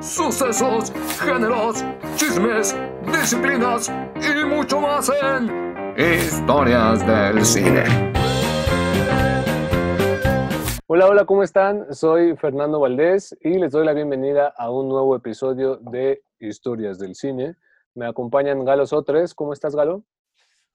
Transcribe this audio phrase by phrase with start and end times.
[0.00, 1.84] sucesos, géneros,
[2.16, 2.76] chismes,
[3.06, 7.84] disciplinas y mucho más en Historias del Cine.
[10.86, 11.92] Hola, hola, ¿cómo están?
[11.94, 17.14] Soy Fernando Valdés y les doy la bienvenida a un nuevo episodio de Historias del
[17.14, 17.56] Cine.
[17.94, 19.34] Me acompañan Galo Sotres.
[19.34, 20.04] ¿Cómo estás, Galo?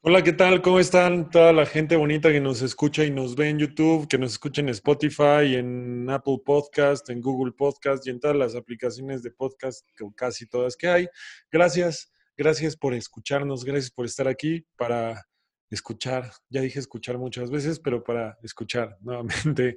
[0.02, 0.62] Hola, ¿qué tal?
[0.62, 4.18] ¿Cómo están toda la gente bonita que nos escucha y nos ve en YouTube, que
[4.18, 9.24] nos escucha en Spotify, en Apple Podcast, en Google Podcast y en todas las aplicaciones
[9.24, 11.10] de podcast, casi todas que hay?
[11.52, 15.26] Gracias, gracias por escucharnos, gracias por estar aquí para
[15.70, 19.76] escuchar, ya dije escuchar muchas veces, pero para escuchar nuevamente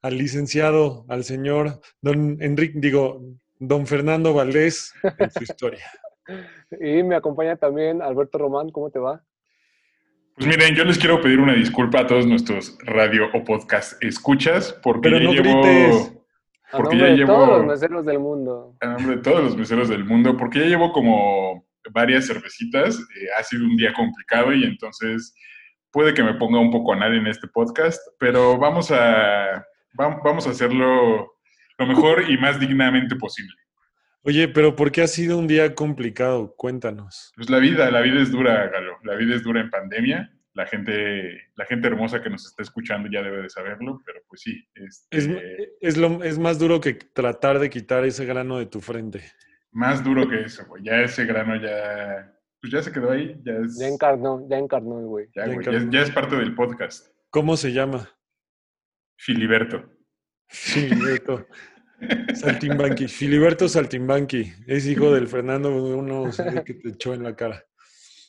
[0.00, 3.20] al licenciado, al señor don Enrique, digo,
[3.58, 5.84] don Fernando Valdés en su historia.
[6.80, 9.24] Y me acompaña también Alberto Román, ¿cómo te va?
[10.40, 14.72] Pues miren, yo les quiero pedir una disculpa a todos nuestros radio o podcast escuchas,
[14.82, 15.60] porque Pero ya no llevo.
[15.62, 16.16] grites.
[16.72, 17.34] A Porque nombre ya de llevo.
[17.34, 18.76] todos los meseros del mundo.
[18.80, 22.98] a nombre de todos los meseros del mundo, porque ya llevo como varias cervecitas.
[22.98, 25.34] eh, ha sido un día complicado y entonces
[25.90, 29.62] puede que me ponga un poco a nadie en este podcast, pero vamos a,
[29.98, 31.34] vam- vamos a hacerlo
[31.76, 33.54] lo mejor y más dignamente posible.
[34.22, 36.54] Oye, pero ¿por qué ha sido un día complicado?
[36.56, 37.32] Cuéntanos.
[37.36, 38.98] Pues la vida, la vida es dura, Galo.
[39.02, 40.30] La vida es dura en pandemia.
[40.52, 44.40] La gente, la gente hermosa que nos está escuchando ya debe de saberlo, pero pues
[44.42, 44.66] sí.
[44.74, 48.80] este, Es, es, lo, es más duro que tratar de quitar ese grano de tu
[48.80, 49.22] frente.
[49.70, 50.82] Más duro que eso, güey.
[50.82, 53.40] Ya ese grano ya, pues ya se quedó ahí.
[53.44, 55.28] Ya es, Ya encarnó, ya encarnó güey.
[55.34, 57.06] ya, ya ya es- ya es parte del podcast.
[57.30, 58.10] ¿Cómo se llama?
[59.16, 59.88] Filiberto.
[60.48, 61.46] Filiberto
[62.34, 63.06] Saltimbanqui.
[63.06, 64.52] Filiberto Saltimbanqui.
[64.66, 66.30] Es hijo del Fernando, uno
[66.64, 67.64] que te echó en la cara.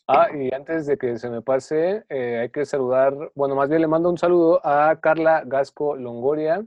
[0.08, 3.82] Ah, y antes de que se me pase, eh, hay que saludar, bueno, más bien
[3.82, 6.66] le mando un saludo a Carla Gasco Longoria.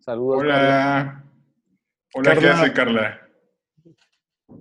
[0.00, 0.38] Saludos.
[0.42, 0.54] Carla.
[0.54, 1.24] Hola.
[2.14, 2.60] Hola, ¿qué Carla.
[2.62, 3.18] hace Carla?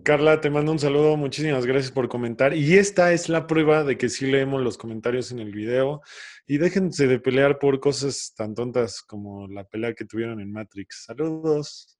[0.04, 2.54] Carla, te mando un saludo, muchísimas gracias por comentar.
[2.54, 6.02] Y esta es la prueba de que sí leemos los comentarios en el video.
[6.48, 11.06] Y déjense de pelear por cosas tan tontas como la pelea que tuvieron en Matrix.
[11.06, 11.98] Saludos.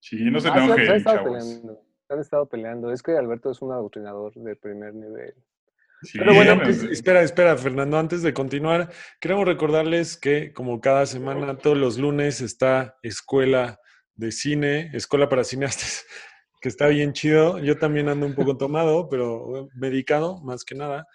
[0.00, 1.38] Sí, no se Ah, enojen, estado chavos.
[1.44, 1.82] peleando.
[2.08, 2.92] Han estado peleando.
[2.92, 5.34] Es que Alberto es un adoctrinador de primer nivel.
[6.02, 10.80] Sí, Pero bueno, no pues, espera, espera, Fernando, antes de continuar, queremos recordarles que como
[10.80, 13.80] cada semana, todos los lunes está Escuela
[14.14, 16.06] de Cine, Escuela para Cineastas,
[16.60, 17.58] que está bien chido.
[17.58, 21.06] Yo también ando un poco tomado, pero medicado, más que nada.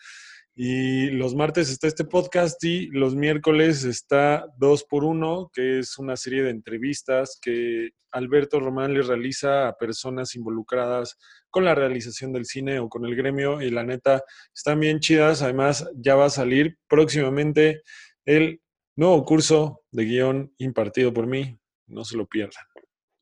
[0.55, 5.97] Y los martes está este podcast y los miércoles está Dos por Uno, que es
[5.97, 11.17] una serie de entrevistas que Alberto Román le realiza a personas involucradas
[11.49, 13.61] con la realización del cine o con el gremio.
[13.61, 14.21] Y la neta,
[14.55, 15.41] están bien chidas.
[15.41, 17.81] Además, ya va a salir próximamente
[18.25, 18.61] el
[18.95, 21.57] nuevo curso de guion impartido por mí.
[21.87, 22.63] No se lo pierdan.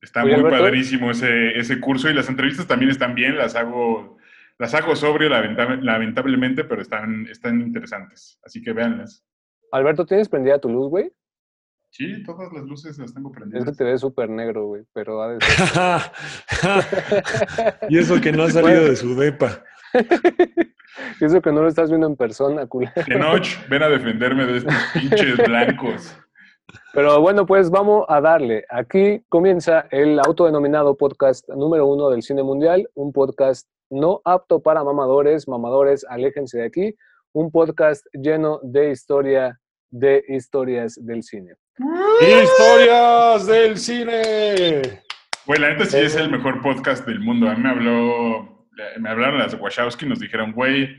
[0.02, 0.64] Está muy Alberto.
[0.64, 4.18] padrísimo ese, ese curso y las entrevistas también están bien, las hago,
[4.62, 8.40] las hago sobrio lamenta- lamentablemente, pero están, están interesantes.
[8.46, 9.26] Así que véanlas.
[9.72, 11.12] Alberto, ¿tienes prendida tu luz, güey?
[11.90, 13.76] Sí, todas las luces las tengo Es que prendidas.
[13.78, 16.12] te ves súper negro, güey, pero ha de ser-
[17.90, 19.64] y eso que no ha salido de su depa.
[21.22, 22.92] Y Eso que no lo estás viendo en persona, culero.
[23.08, 26.18] Enoch, ven a defenderme de estos pinches blancos.
[26.94, 28.66] Pero bueno, pues vamos a darle.
[28.70, 34.84] Aquí comienza el autodenominado podcast número uno del cine mundial, un podcast no apto para
[34.84, 35.48] mamadores.
[35.48, 36.96] Mamadores, aléjense de aquí.
[37.32, 39.58] Un podcast lleno de historia,
[39.90, 41.54] de historias del cine.
[42.20, 44.82] ¡Historias del cine!
[45.46, 47.48] Güey, la neta sí es el mejor podcast del mundo.
[47.48, 48.68] A mí me habló,
[49.00, 50.90] me hablaron las Wachowski y nos dijeron, güey,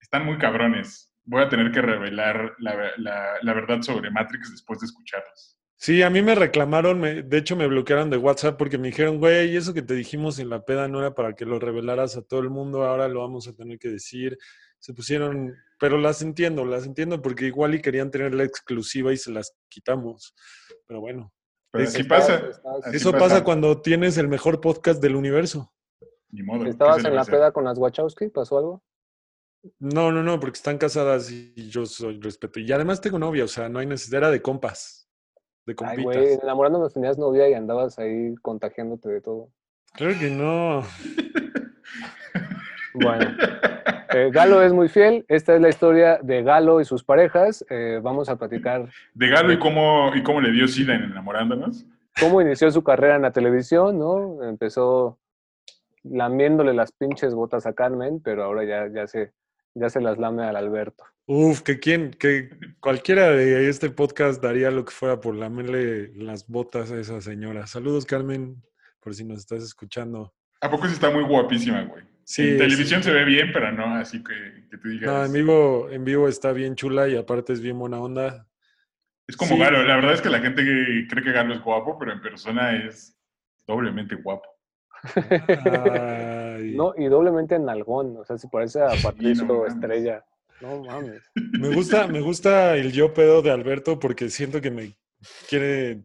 [0.00, 1.09] están muy cabrones.
[1.24, 5.56] Voy a tener que revelar la, la- la verdad sobre Matrix después de escucharlos.
[5.76, 9.18] Sí, a mí me reclamaron, me- de hecho me bloquearon de WhatsApp porque me dijeron,
[9.18, 12.22] güey, eso que te dijimos en la peda no era para que lo revelaras a
[12.22, 14.36] todo el mundo, ahora lo vamos a tener que decir.
[14.78, 19.16] Se pusieron, pero las entiendo, las entiendo porque igual y querían tener la exclusiva y
[19.16, 20.34] se las quitamos.
[20.86, 21.32] Pero bueno,
[21.72, 22.60] Pero Es- así Estabas- pasa.
[22.88, 23.24] Así eso pasa.
[23.28, 25.72] pasa cuando tienes el mejor podcast del universo.
[26.30, 26.64] Ni modo.
[26.64, 28.28] ¿qué ¿Estabas en la peda con las Wachowski?
[28.28, 28.82] ¿Pasó algo?
[29.78, 32.60] No, no, no, porque están casadas y yo soy respeto.
[32.60, 35.08] Y además tengo novia, o sea, no hay necesidad, era de compas,
[35.66, 36.04] de Ay, compitas.
[36.04, 39.50] güey, enamorándonos tenías novia y andabas ahí contagiándote de todo.
[39.94, 40.82] Claro que no.
[42.94, 43.36] Bueno,
[44.14, 45.24] eh, Galo es muy fiel.
[45.28, 47.64] Esta es la historia de Galo y sus parejas.
[47.70, 51.86] Eh, vamos a platicar De Galo y cómo, y cómo le dio SIDA en enamorándonos.
[52.18, 54.42] cómo inició su carrera en la televisión, ¿no?
[54.42, 55.18] Empezó
[56.02, 59.32] lamiéndole las pinches botas a Carmen, pero ahora ya, ya, se,
[59.74, 61.04] ya se las lame al Alberto.
[61.26, 62.50] Uf, que quien, que
[62.80, 67.66] cualquiera de este podcast daría lo que fuera por lamerle las botas a esa señora.
[67.66, 68.62] Saludos, Carmen.
[69.00, 70.34] por si nos estás escuchando.
[70.60, 72.04] ¿A poco sí está muy guapísima, güey?
[72.24, 73.08] Sí, en televisión sí.
[73.08, 75.06] se ve bien, pero no, así que, que tú digas.
[75.10, 78.46] No, en vivo, en vivo está bien chula y aparte es bien buena onda.
[79.26, 79.58] Es como Sí.
[79.60, 79.82] Galo.
[79.84, 82.76] La verdad es que la gente que cree que Galo es guapo, pero en persona
[82.76, 83.16] es
[83.66, 84.48] doblemente guapo.
[85.14, 89.66] Ay, No, y doblemente en nalgón, o sea, se parece a Patricio.
[89.66, 90.24] Estrella.
[90.60, 91.22] No mames.
[91.34, 94.92] Me gusta, me gusta el yo pedo de Alberto porque siento que me
[95.48, 96.02] quiere.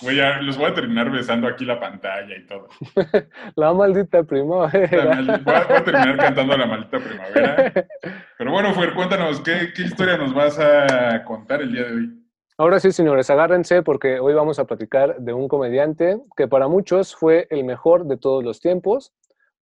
[0.00, 2.66] Güey, ya los voy a terminar besando aquí la pantalla y todo.
[3.54, 5.04] La maldita La primavera.
[5.14, 7.72] mal- Voy a, voy a terminar cantando la maldita primavera.
[8.38, 12.21] Pero bueno, Fer, cuéntanos, ¿qué, ¿qué historia nos vas a contar el día de hoy?
[12.58, 17.16] Ahora sí, señores, agárrense porque hoy vamos a platicar de un comediante que para muchos
[17.16, 19.12] fue el mejor de todos los tiempos,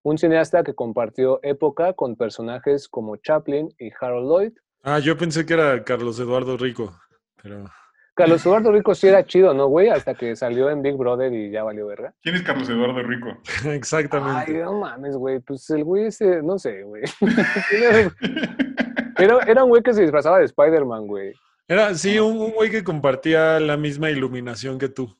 [0.03, 4.51] un cineasta que compartió época con personajes como Chaplin y Harold Lloyd.
[4.83, 6.93] Ah, yo pensé que era Carlos Eduardo Rico,
[7.41, 7.63] pero.
[8.13, 9.87] Carlos Eduardo Rico sí era chido, ¿no, güey?
[9.89, 12.13] Hasta que salió en Big Brother y ya valió verga.
[12.21, 13.29] ¿Quién es Carlos Eduardo Rico?
[13.63, 14.53] Ay, Exactamente.
[14.53, 15.39] no mames, güey.
[15.39, 17.03] Pues el güey ese, no sé, güey.
[19.17, 21.33] Era, era un güey que se disfrazaba de Spider-Man, güey.
[21.67, 25.17] Era, sí, un un güey que compartía la misma iluminación que tú,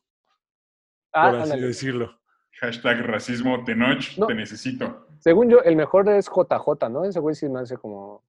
[1.14, 1.68] Ah, por así ándale.
[1.68, 2.20] decirlo.
[2.60, 4.28] Hashtag racismo Tenoch, No.
[4.28, 5.08] te necesito.
[5.20, 7.06] Según yo, el mejor es JJ, ¿no?
[7.06, 8.24] Ese güey sí me hace como...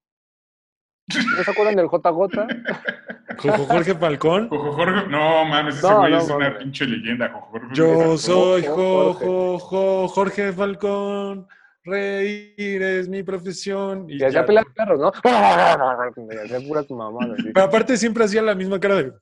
[1.37, 2.47] ¿No se acuerdan del JJ?
[3.37, 4.47] Jojo Jorge Falcón.
[4.49, 7.67] Jojo Jorge, no mames, ese No, güey no, es una pinche leyenda, Jojo Jorge.
[7.73, 11.47] Yo soy Jo- Jojo Jo- Jorge Falcón.
[11.83, 14.09] Reír es mi profesión.
[14.09, 14.45] Y Y hacía ya.
[14.45, 15.11] pelear perros, ¿no?
[16.33, 17.39] Y hacía puras mamadas.
[17.39, 17.51] así.
[17.53, 19.13] Pero aparte siempre hacía la misma cara de.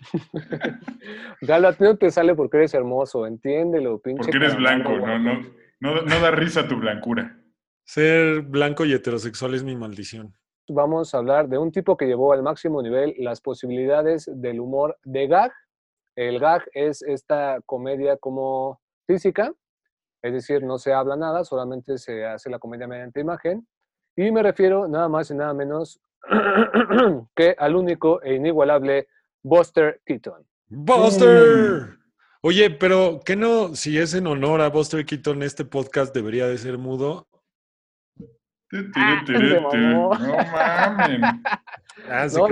[1.42, 4.22] Galo, a ti no te sale porque eres hermoso, entiéndelo, pinche.
[4.24, 5.40] Porque eres blanco, no, no,
[5.80, 7.36] no, no da risa tu blancura.
[7.84, 10.34] Ser blanco y heterosexual es mi maldición.
[10.68, 14.98] Vamos a hablar de un tipo que llevó al máximo nivel las posibilidades del humor
[15.04, 15.52] de gag.
[16.14, 19.52] El gag es esta comedia como física,
[20.22, 23.66] es decir, no se habla nada, solamente se hace la comedia mediante imagen.
[24.16, 26.00] Y me refiero nada más y nada menos
[27.36, 29.08] que al único e inigualable
[29.42, 30.44] Buster Keaton.
[30.68, 31.98] ¡Buster!
[32.40, 33.74] Oye, pero ¿qué no?
[33.74, 37.27] Si es en honor a Buster Keaton, este podcast debería de ser mudo.
[38.94, 39.22] Ah.
[39.28, 41.20] No mames.
[42.10, 42.46] Ah, se No,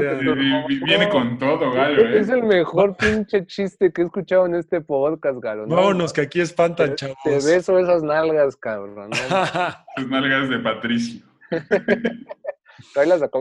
[0.66, 2.18] Viene con todo, Galo, ¿eh?
[2.18, 5.66] Es el mejor pinche chiste que he escuchado en este podcast, Galo.
[5.66, 5.76] ¿no?
[5.76, 7.16] Vámonos, que aquí espantan, Te, chavos.
[7.22, 9.10] te beso esas nalgas, cabrón.
[9.10, 9.16] ¿no?
[9.96, 11.24] Tus nalgas de Patricio.
[12.92, 13.38] Tráelas acá.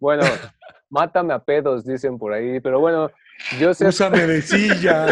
[0.00, 0.24] Bueno,
[0.90, 2.60] mátame a pedos, dicen por ahí.
[2.60, 3.10] Pero bueno,
[3.58, 3.86] yo sé.
[3.86, 5.06] Úsame de silla.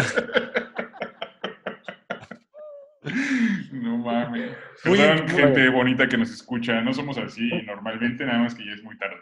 [3.71, 4.51] No mames.
[4.85, 6.81] Muy- Perdón, muy- gente bonita que nos escucha.
[6.81, 9.17] No somos así normalmente, nada más que ya es muy tarde.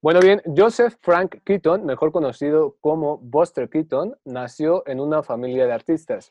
[0.00, 5.72] Bueno, bien, Joseph Frank Keaton, mejor conocido como Buster Keaton, nació en una familia de
[5.72, 6.30] artistas.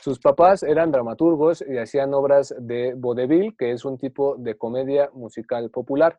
[0.00, 5.10] Sus papás eran dramaturgos y hacían obras de vodevil, que es un tipo de comedia
[5.14, 6.18] musical popular.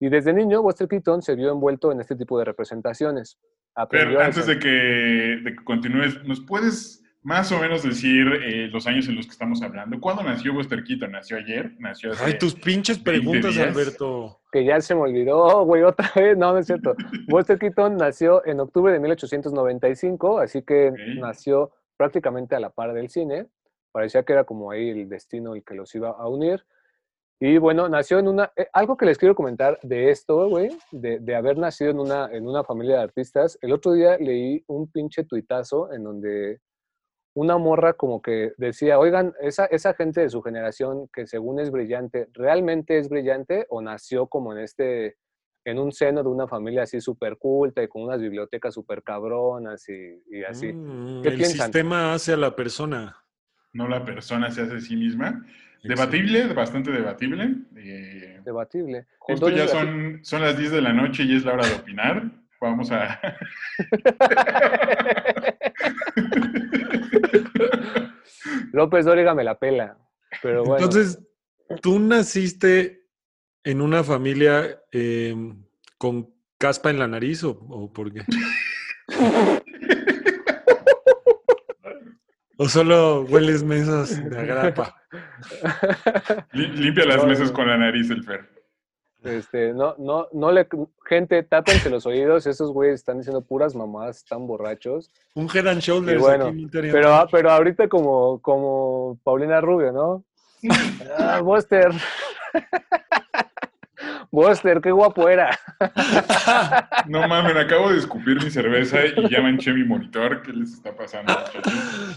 [0.00, 3.38] Y desde niño, Buster Keaton se vio envuelto en este tipo de representaciones.
[3.74, 8.68] Aprendió Pero antes de que, de que continúes, ¿nos puedes más o menos decir eh,
[8.68, 9.98] los años en los que estamos hablando?
[10.00, 11.10] ¿Cuándo nació Buster Keaton?
[11.10, 11.72] ¿Nació ayer?
[11.80, 13.58] ¿Nació hace Ay, tus pinches 20 preguntas?
[13.58, 14.40] Alberto.
[14.52, 16.94] que ya se me olvidó, güey, otra vez, no, no es cierto.
[17.28, 20.98] Buster Keaton nació en octubre de 1895, así que Ok.
[21.18, 23.46] nació prácticamente a la par del cine.
[23.90, 26.64] Parecía que era como ahí el destino el que los iba a unir.
[27.40, 28.52] Y bueno, nació en una...
[28.56, 32.28] eh, algo que les quiero comentar de esto, güey, de, de haber nacido en una,
[32.32, 33.58] en una familia de artistas.
[33.60, 36.60] El otro día leí un pinche tuitazo en donde
[37.36, 41.70] una morra como que decía, oigan, esa, esa gente de su generación que según es
[41.70, 45.18] brillante, ¿realmente es brillante o nació como en este,
[45.66, 49.86] en un seno de una familia así súper culta y con unas bibliotecas súper cabronas
[49.90, 50.72] y, y así?
[50.72, 51.66] Mm, ¿Qué el piensan?
[51.66, 53.14] sistema hace a la persona.
[53.74, 55.44] no la persona se hace a sí misma?
[55.82, 55.88] Exacto.
[55.88, 57.54] Debatible, bastante debatible.
[57.76, 59.08] Eh, Debatible.
[59.18, 61.74] justo Entonces, ya son, son las 10 de la noche y es la hora de
[61.74, 62.30] opinar.
[62.62, 63.18] Vamos a...
[68.72, 69.98] López Dóriga me la pela.
[70.42, 71.18] Pero bueno, Entonces,
[71.82, 73.06] ¿tú naciste
[73.64, 75.34] en una familia eh,
[75.98, 78.22] con caspa en la nariz o, o por qué?
[82.58, 84.96] ¿O solo hueles mesas de agrapa?
[86.52, 88.48] Li- Limpia las mesas con la nariz, el Fer.
[89.24, 90.68] Este, no, no, no le,
[91.04, 95.10] gente, tápense los oídos, esos güeyes están diciendo puras mamadas, están borrachos.
[95.34, 100.24] Un head and shoulders Y bueno, aquí Pero, pero ahorita como, como Paulina Rubio, ¿no?
[101.18, 101.90] Ah, Buster.
[104.30, 105.58] Buster, qué guapo era.
[107.06, 110.42] No mames, acabo de escupir mi cerveza y ya manché mi monitor.
[110.42, 111.72] ¿Qué les está pasando, muchachos?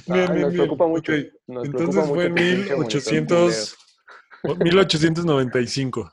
[0.08, 0.52] Bien, Ah, bien, nos bien.
[0.54, 1.12] preocupa mucho.
[1.14, 3.78] Ok, Nos Entonces preocupa fue en mucho tu pinche monitor 1800,
[4.64, 6.12] 1895.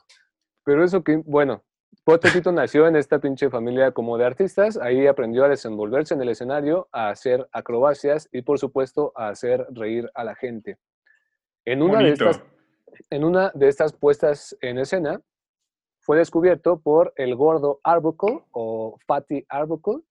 [0.67, 1.63] Pero eso que, bueno,
[2.05, 6.27] Keaton nació en esta pinche familia como de artistas, ahí aprendió a desenvolverse en el
[6.27, 10.77] escenario, a hacer acrobacias y por supuesto a hacer reír a la gente.
[11.63, 12.43] En una, de estas,
[13.09, 15.21] en una de estas puestas en escena
[16.01, 20.03] fue descubierto por el gordo Arbuckle o Fatty Arbuckle,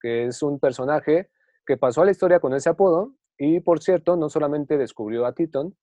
[0.00, 1.28] que es un personaje
[1.66, 5.34] que pasó a la historia con ese apodo y por cierto no solamente descubrió a
[5.34, 5.76] Keaton,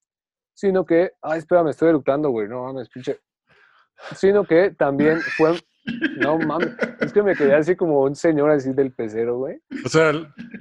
[0.53, 3.19] sino que, ay, espera, me estoy eructando, güey, no mames, pinche.
[4.15, 5.60] Sino que también fue,
[6.17, 9.62] no mames, es que me quedé así como un señor así del pecero, güey.
[9.86, 10.12] O sea,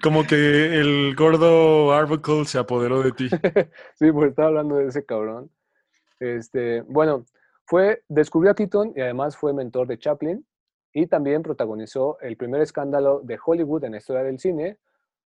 [0.03, 3.29] como que el gordo Arbuckle se apoderó de ti.
[3.95, 5.51] Sí, pues estaba hablando de ese cabrón.
[6.19, 7.25] Este, bueno,
[7.67, 10.45] fue, descubrió a Keaton y además fue mentor de Chaplin
[10.93, 14.79] y también protagonizó el primer escándalo de Hollywood en la historia del cine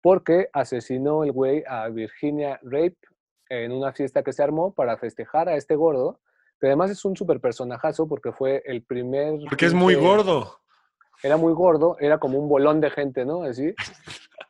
[0.02, 2.98] porque asesinó el güey a Virginia Rape
[3.48, 6.20] en una fiesta que se armó para festejar a este gordo,
[6.60, 9.34] que además es un super personajazo porque fue el primer...
[9.48, 10.58] Porque es muy gordo.
[11.22, 13.42] Era muy gordo, era como un bolón de gente, ¿no?
[13.42, 13.74] Así.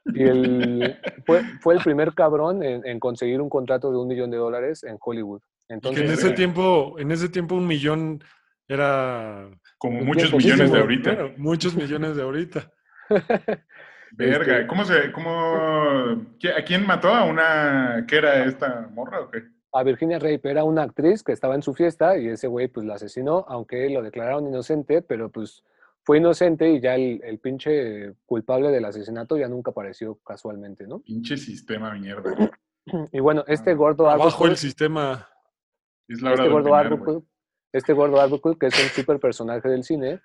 [0.07, 4.31] Y el, fue, fue el primer cabrón en, en conseguir un contrato de un millón
[4.31, 5.41] de dólares en Hollywood.
[5.69, 8.23] Entonces, que en ese eh, tiempo, en ese tiempo un millón
[8.69, 9.49] era
[9.79, 11.15] Como muchos millones de ahorita.
[11.15, 12.71] bueno, muchos millones de ahorita.
[14.13, 17.09] Verga, Este- ¿cómo se, cómo, ¿qué- ¿a quién mató?
[17.15, 19.43] ¿A una, qué era esta morra o qué?
[19.77, 22.87] A Virginia Rape era una actriz que estaba en su fiesta y ese güey pues
[22.87, 25.63] la asesinó, aunque lo declararon inocente, pero pues
[26.03, 31.01] fue inocente y ya el, el pinche culpable del asesinato ya nunca apareció casualmente, ¿no?
[31.01, 32.35] Pinche sistema mierda.
[33.13, 35.29] Y bueno, este gordo Abajo Arbuckle- el sistema.
[36.09, 37.23] Es la hora este gordo opinar, Arbuckle,
[37.73, 40.21] este gordo Arbuckle, que es un super personaje del cine,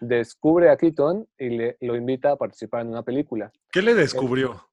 [0.00, 3.52] descubre a Keaton y le, lo invita a participar en una película.
[3.70, 4.68] ¿Qué le descubrió?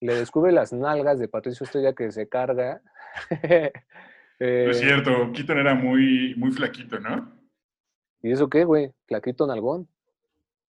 [0.00, 2.80] Le descubre las nalgas de Patricio Estrella que se carga.
[4.40, 7.32] Eh, es cierto, Keaton era muy, muy flaquito, ¿no?
[8.20, 8.90] ¿Y eso qué, güey?
[9.06, 9.88] Flaquito nalgón.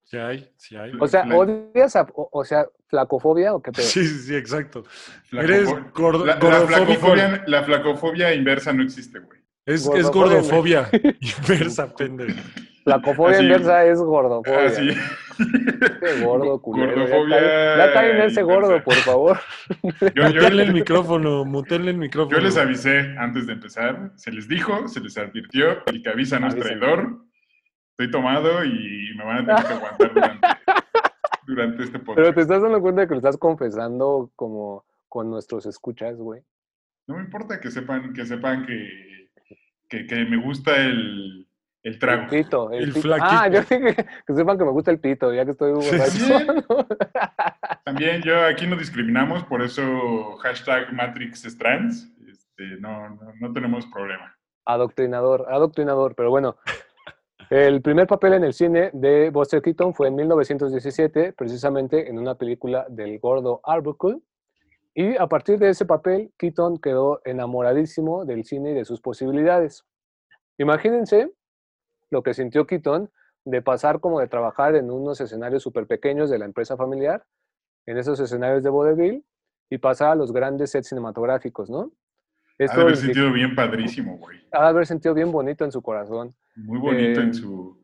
[0.04, 0.92] Sí hay, sí hay.
[1.00, 3.84] O sea, ¿odias a, o, o sea, flacofobia o qué pedo?
[3.88, 4.84] Sí, sí, sí, exacto.
[5.32, 9.40] Flacofo- Eres gordo, la, la flacofobia, la flacofobia inversa no existe, güey.
[9.65, 10.88] Es, es Gordofobia.
[11.19, 12.39] inversa, pendejo.
[12.84, 13.43] Flacofobia Así.
[13.45, 14.65] inversa es gordofobia.
[14.67, 14.89] Así.
[16.00, 16.91] Qué gordo, culero.
[16.91, 18.41] Ya Gordofobia Ya cae en ese inversa.
[18.43, 19.39] gordo, por favor.
[19.81, 22.38] Yo, yo- Mutenle el micrófono, mutenle el micrófono.
[22.38, 26.39] yo les avisé antes de empezar, se les dijo, se les advirtió, el que avisa
[26.39, 27.22] no es traidor.
[27.98, 30.48] Estoy tomado y me van a tener que aguantar durante,
[31.48, 32.38] durante este Pero te podcast.
[32.38, 36.41] estás dando cuenta de que lo estás confesando como con nuestros escuchas, güey.
[37.07, 39.14] No me importa que sepan que, sepan que,
[39.89, 41.48] que, que me gusta el,
[41.84, 42.27] el El trago.
[42.30, 43.01] pito, el, El pito.
[43.01, 43.27] flaquito.
[43.30, 43.96] Ah, yo dije
[44.27, 46.48] que sepan que me gusta el pito, ya que estoy borracho.
[47.86, 52.12] También yo aquí no discriminamos, por eso hashtag Matrix trans.
[52.27, 54.36] Este, no, no, no tenemos problema.
[54.65, 56.58] Adoctrinador, adoctrinador, pero bueno.
[57.51, 62.34] El primer papel en el cine de Buster Keaton fue en 1917, precisamente en una
[62.34, 64.18] película del gordo Arbuckle.
[64.98, 69.84] Y a partir de ese papel, Keaton quedó enamoradísimo del cine y de sus posibilidades.
[70.58, 71.32] Imagínense
[72.10, 73.12] lo que sintió Keaton
[73.44, 77.25] de pasar como de trabajar en unos escenarios súper pequeños de la empresa familiar,
[77.86, 79.25] en esos escenarios de vodevil,
[79.70, 81.82] y pasar a los grandes sets cinematográficos, ¿no?
[81.82, 81.90] Ha
[82.58, 84.40] de Esto haber implicó- sentido bien padrísimo, güey.
[84.54, 86.34] ha de haber sentido bien bonito en su corazón.
[86.56, 87.84] Muy bonito Eh, en, su,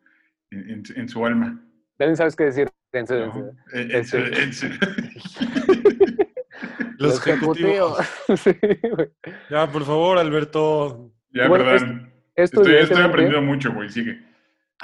[0.51, 1.61] en, en- en su alma.
[1.97, 2.69] También sabes qué decir.
[2.93, 3.33] En su- en ¿no?
[3.33, 3.39] su-
[3.73, 4.67] Eh, en en su- su- en su-
[7.01, 7.99] Los Los ejecutivos.
[7.99, 8.39] ejecutivos.
[8.83, 9.11] Sí, güey.
[9.49, 11.11] Ya, por favor, Alberto.
[11.33, 12.11] Ya, Bueno, perdón.
[12.35, 13.89] Esto, Estoy, estoy evidentemente, aprendiendo mucho, güey.
[13.89, 14.19] Sigue.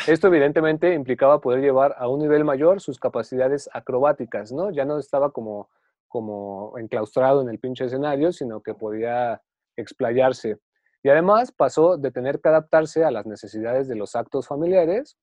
[0.07, 4.69] esto evidentemente implicaba poder llevar a un nivel mayor sus capacidades acrobáticas, ¿no?
[4.71, 5.69] Ya no estaba como,
[6.07, 9.41] como enclaustrado en el pinche escenario, sino que podía
[9.77, 10.57] explayarse.
[11.03, 15.17] Y además pasó de tener que adaptarse a las necesidades de los actos familiares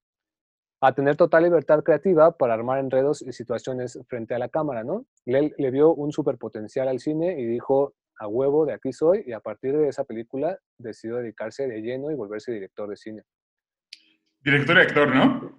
[0.89, 5.07] a tener total libertad creativa para armar enredos y situaciones frente a la cámara, ¿no?
[5.25, 9.33] Le, le vio un superpotencial al cine y dijo, a huevo, de aquí soy, y
[9.33, 13.23] a partir de esa película decidió dedicarse de lleno y volverse director de cine.
[14.41, 15.59] Director y actor, ¿no?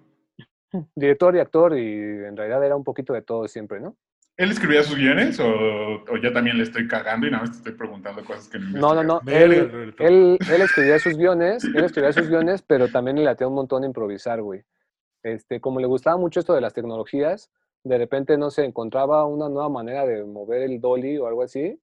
[0.94, 1.92] Director y actor, y
[2.24, 3.96] en realidad era un poquito de todo siempre, ¿no?
[4.36, 7.56] ¿Él escribía sus guiones o, o ya también le estoy cagando y nada más te
[7.58, 9.20] estoy preguntando cosas que no No, no, no.
[9.26, 13.54] Él, él, él escribía sus guiones, él escribía sus guiones, pero también le latía un
[13.54, 14.62] montón a improvisar, güey.
[15.26, 17.50] Este, como le gustaba mucho esto de las tecnologías,
[17.82, 21.80] de repente, no sé, encontraba una nueva manera de mover el dolly o algo así,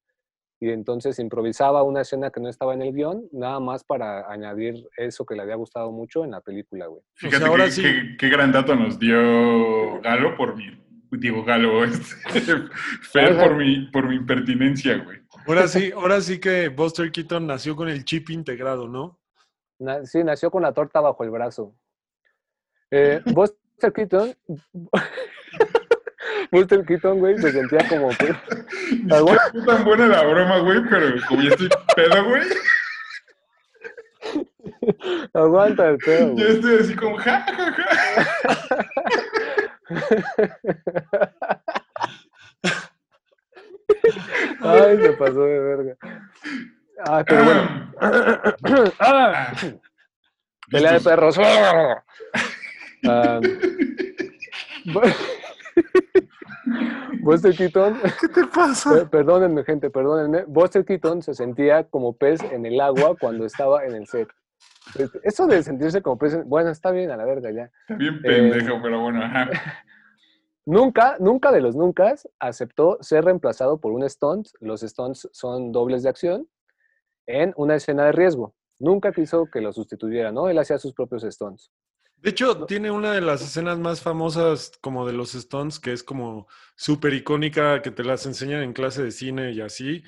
[0.62, 4.88] y entonces improvisaba una escena que no estaba en el guion, nada más para añadir
[4.96, 7.02] eso que le había gustado mucho en la película, güey.
[7.16, 7.82] Fíjate sea, ahora qué, sí.
[7.82, 10.66] qué- qué gran dato nos dio Galo por mi,
[11.12, 12.54] digo Galo, este,
[13.12, 15.20] Fer por mi, por mi impertinencia, güey.
[15.48, 19.20] Ahora sí, ahora sí que Buster Keaton nació con el chip integrado, ¿no?
[19.80, 21.76] Na- sí, nació con la torta bajo el brazo.
[22.96, 24.36] Eh, Buster Keaton,
[26.52, 28.30] Buster Keaton, güey, se sentía como que...
[29.12, 32.44] Ah, fue tan buena la broma, güey, pero como ya estoy pedo, güey,
[35.34, 36.52] Aguanta el pedo, güey.
[36.52, 37.86] estoy así como ja, ja, ja.
[44.62, 45.96] Ay, se pasó de verga.
[47.06, 47.94] Ah, pero bueno.
[48.00, 48.54] Ah,
[49.00, 49.54] Ah,
[50.70, 51.38] pelea de perros.
[54.86, 55.02] Bu-
[57.22, 58.92] Buster Keaton, ¿Qué te pasa?
[58.94, 60.44] per- perdónenme, gente, perdónenme.
[60.48, 64.28] Buster Keaton se sentía como pez en el agua cuando estaba en el set.
[65.24, 67.70] Eso de sentirse como pez, en- bueno, está bien, a la verga ya.
[67.82, 69.50] Está bien Eh, pendejo, pero bueno, ajá.
[70.66, 74.48] Nunca, nunca de los nunca aceptó ser reemplazado por un stunt.
[74.62, 76.48] Los stunts son dobles de acción
[77.28, 78.56] en una escena de riesgo.
[78.80, 80.48] Nunca quiso que lo sustituyera, ¿no?
[80.48, 81.70] Él hacía sus propios stunts.
[82.24, 86.04] De hecho, tiene una de las escenas más famosas como de los Stones, que es
[86.04, 90.04] como súper icónica, que te las enseñan en clase de cine y así,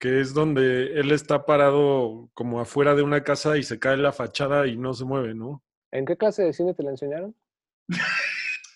[0.00, 4.10] que es donde él está parado como afuera de una casa y se cae la
[4.10, 5.62] fachada y no se mueve, ¿no?
[5.92, 7.34] ¿En qué clase de cine te la enseñaron?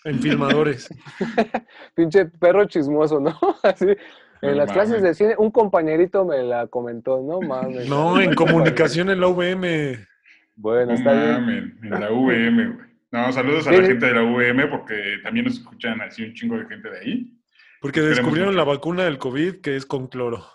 [0.05, 0.87] En filmadores.
[1.95, 3.35] Pinche perro chismoso, ¿no?
[3.63, 3.87] Así.
[4.43, 7.89] En las clases de cine, un compañerito me la comentó, no mames.
[7.89, 10.05] No, en comunicación en la UVM.
[10.55, 11.31] Bueno, No está bien.
[11.33, 12.87] mames, en la VM, güey.
[13.11, 16.57] No, saludos a la gente de la VM porque también nos escuchan así un chingo
[16.57, 17.31] de gente de ahí.
[17.81, 20.45] Porque descubrieron la vacuna del COVID que es con cloro.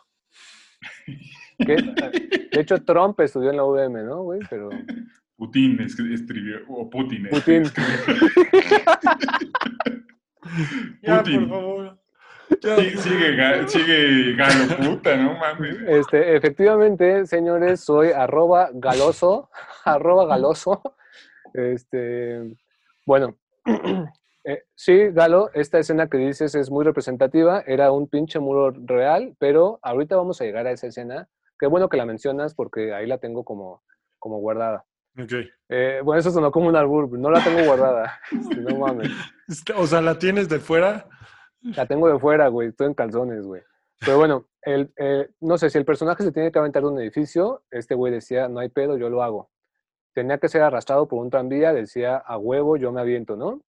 [1.59, 4.41] De hecho, Trump estudió en la UVM, ¿no, güey?
[4.49, 4.71] Pero
[5.37, 7.27] Putin es- escribió, o Putin.
[7.27, 7.63] eh, Putin.
[7.63, 7.93] escribió.
[11.03, 11.49] Ya, Putin.
[11.49, 12.00] por favor.
[12.61, 15.77] Sí, sigue, ga- sigue galo puta, no mames.
[15.87, 19.51] Este, efectivamente, señores, soy arroba galoso,
[19.85, 20.83] arroba galoso.
[21.55, 22.41] Este,
[23.07, 23.37] bueno,
[24.45, 29.35] eh, sí, Galo, esta escena que dices es muy representativa, era un pinche muro real,
[29.39, 31.29] pero ahorita vamos a llegar a esa escena.
[31.59, 33.83] Qué bueno que la mencionas porque ahí la tengo como,
[34.19, 34.85] como guardada.
[35.21, 35.33] Ok.
[35.69, 39.11] Eh, bueno, eso sonó como un albur, no la tengo guardada, este, no mames.
[39.49, 41.07] Este, O sea, ¿la tienes de fuera?
[41.63, 42.69] La tengo de fuera, güey.
[42.69, 43.63] Estoy en calzones, güey.
[44.01, 47.01] Pero bueno, el, eh, no sé, si el personaje se tiene que aventar de un
[47.01, 49.51] edificio, este güey decía, no hay pedo, yo lo hago.
[50.15, 53.63] Tenía que ser arrastrado por un tranvía, decía, a huevo, yo me aviento, ¿no?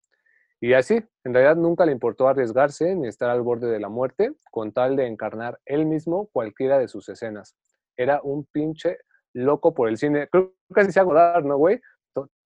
[0.60, 4.32] Y así, en realidad nunca le importó arriesgarse ni estar al borde de la muerte,
[4.50, 7.56] con tal de encarnar él mismo cualquiera de sus escenas.
[7.96, 8.98] Era un pinche
[9.34, 10.28] loco por el cine.
[10.28, 11.80] Creo que así se hago dar, ¿no, güey?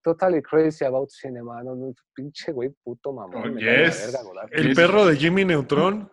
[0.07, 3.55] To- Totally crazy about cinema, no, no, pinche güey, puto mamón.
[3.55, 4.05] Oh, yes.
[4.05, 4.49] verga, Godard.
[4.53, 6.09] El perro de Jimmy Neutron.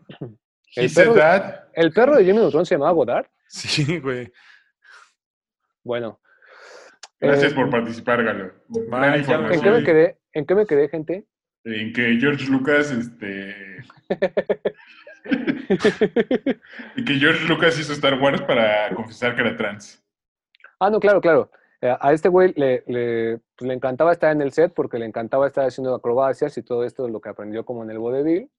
[0.75, 1.69] He el said perro- that.
[1.75, 3.27] ¿El perro de Jimmy Neutron se llamaba Godard?
[3.47, 4.33] Sí, güey.
[5.85, 6.21] Bueno.
[7.21, 8.53] Gracias eh, por participar, Galo.
[8.69, 9.75] Gran Vaya, ¿En qué información.
[9.75, 10.19] me quedé?
[10.33, 11.25] ¿En qué me quedé, gente?
[11.65, 13.55] En que George Lucas, este.
[15.25, 20.03] en que George Lucas hizo Star Wars para confesar que era trans.
[20.81, 21.51] ah, no, claro, claro.
[21.85, 25.05] Eh, A este güey le, le, pues, le encantaba estar en el set porque le
[25.05, 28.51] encantaba estar haciendo acrobacias y todo esto, lo que aprendió como en el vodevil.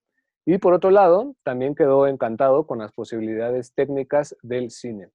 [0.45, 5.09] Y por otro lado, también quedó encantado con las posibilidades técnicas del cine.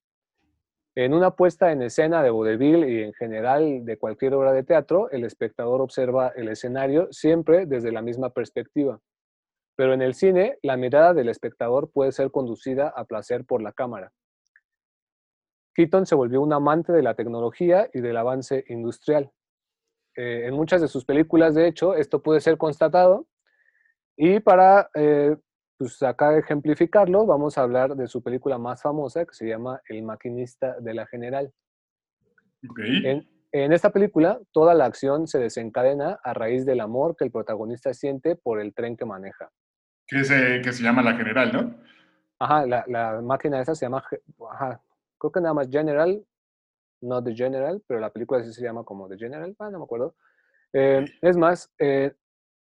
[0.96, 5.08] En una puesta en escena de vodevil y en general de cualquier obra de teatro,
[5.12, 8.98] el espectador observa el escenario siempre desde la misma perspectiva.
[9.76, 13.70] Pero en el cine, la mirada del espectador puede ser conducida a placer por la
[13.70, 14.10] cámara.
[15.74, 19.30] Keaton se volvió un amante de la tecnología y del avance industrial.
[20.16, 23.26] Eh, en muchas de sus películas, de hecho, esto puede ser constatado.
[24.16, 25.36] Y para eh,
[25.78, 30.02] pues acá ejemplificarlo, vamos a hablar de su película más famosa, que se llama El
[30.02, 31.50] maquinista de la General.
[32.68, 32.80] Ok.
[33.04, 37.30] En, en esta película, toda la acción se desencadena a raíz del amor que el
[37.30, 39.50] protagonista siente por el tren que maneja.
[40.06, 41.74] Que se, que se llama La General, ¿no?
[42.38, 44.04] Ajá, la, la máquina esa se llama,
[44.50, 44.82] ajá,
[45.20, 46.24] creo que nada más General,
[47.02, 49.84] no The General, pero la película sí se llama como The General, ah, no me
[49.84, 50.16] acuerdo.
[50.72, 52.12] Eh, es más, eh,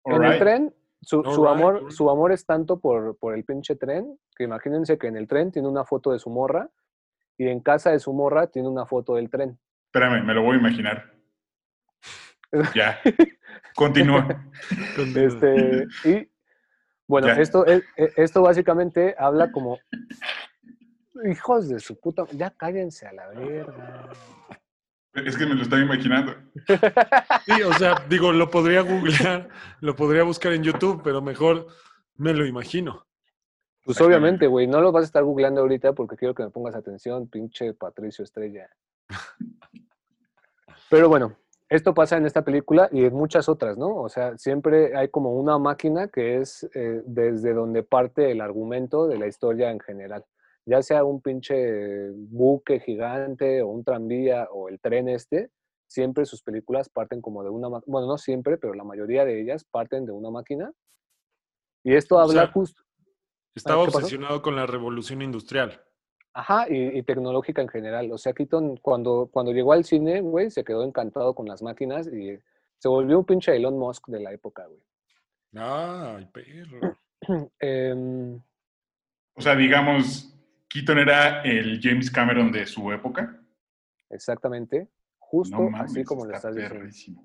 [0.05, 4.43] en el tren, su, amor, su amor es tanto por, por el pinche tren, que
[4.45, 6.69] imagínense que en el tren tiene una foto de su morra
[7.37, 9.59] y en casa de su morra tiene una foto del tren.
[9.87, 11.11] Espérame, me lo voy a imaginar.
[12.75, 12.99] Ya.
[13.75, 14.27] Continúa.
[15.15, 16.29] Este, y
[17.07, 17.33] bueno, Ya.
[17.41, 19.79] esto, es- e- esto básicamente habla como,
[21.29, 22.25] Hijos de su puta.
[22.31, 24.09] Ya cállense a la verga.
[25.13, 26.33] Es que me lo estaba imaginando.
[27.45, 29.49] Sí, o sea, digo, lo podría googlear,
[29.81, 31.67] lo podría buscar en YouTube, pero mejor
[32.15, 33.05] me lo imagino.
[33.83, 36.73] Pues obviamente, güey, no lo vas a estar googleando ahorita porque quiero que me pongas
[36.73, 38.69] atención, pinche Patricio Estrella.
[40.89, 41.35] Pero bueno,
[41.67, 43.95] esto pasa en esta película y en muchas otras, ¿no?
[43.95, 49.07] O sea, siempre hay como una máquina que es eh, desde donde parte el argumento
[49.07, 50.23] de la historia en general.
[50.65, 55.49] Ya sea un pinche buque gigante o un tranvía o el tren este,
[55.87, 57.91] siempre sus películas parten como de una máquina.
[57.91, 60.71] Bueno, no siempre, pero la mayoría de ellas parten de una máquina.
[61.83, 62.81] Y esto O habla sea, justo.
[63.55, 63.97] Estaba ¿qué pasó?
[63.99, 65.81] obsesionado con la revolución industrial.
[66.33, 68.11] Ajá, y, y tecnológica en general.
[68.11, 72.07] O sea, Keaton, cuando, cuando llegó al cine, güey, se quedó encantado con las máquinas
[72.07, 72.39] y
[72.79, 74.81] se volvió un pinche Elon Musk de la época, güey.
[75.55, 76.97] Ay, perro.
[77.59, 78.41] Em,
[79.35, 80.32] O sea, digamos,
[80.73, 83.39] Keaton era el James Cameron de su época.
[84.09, 87.21] exactamente, justo No mames, así como lo está estás diciendo.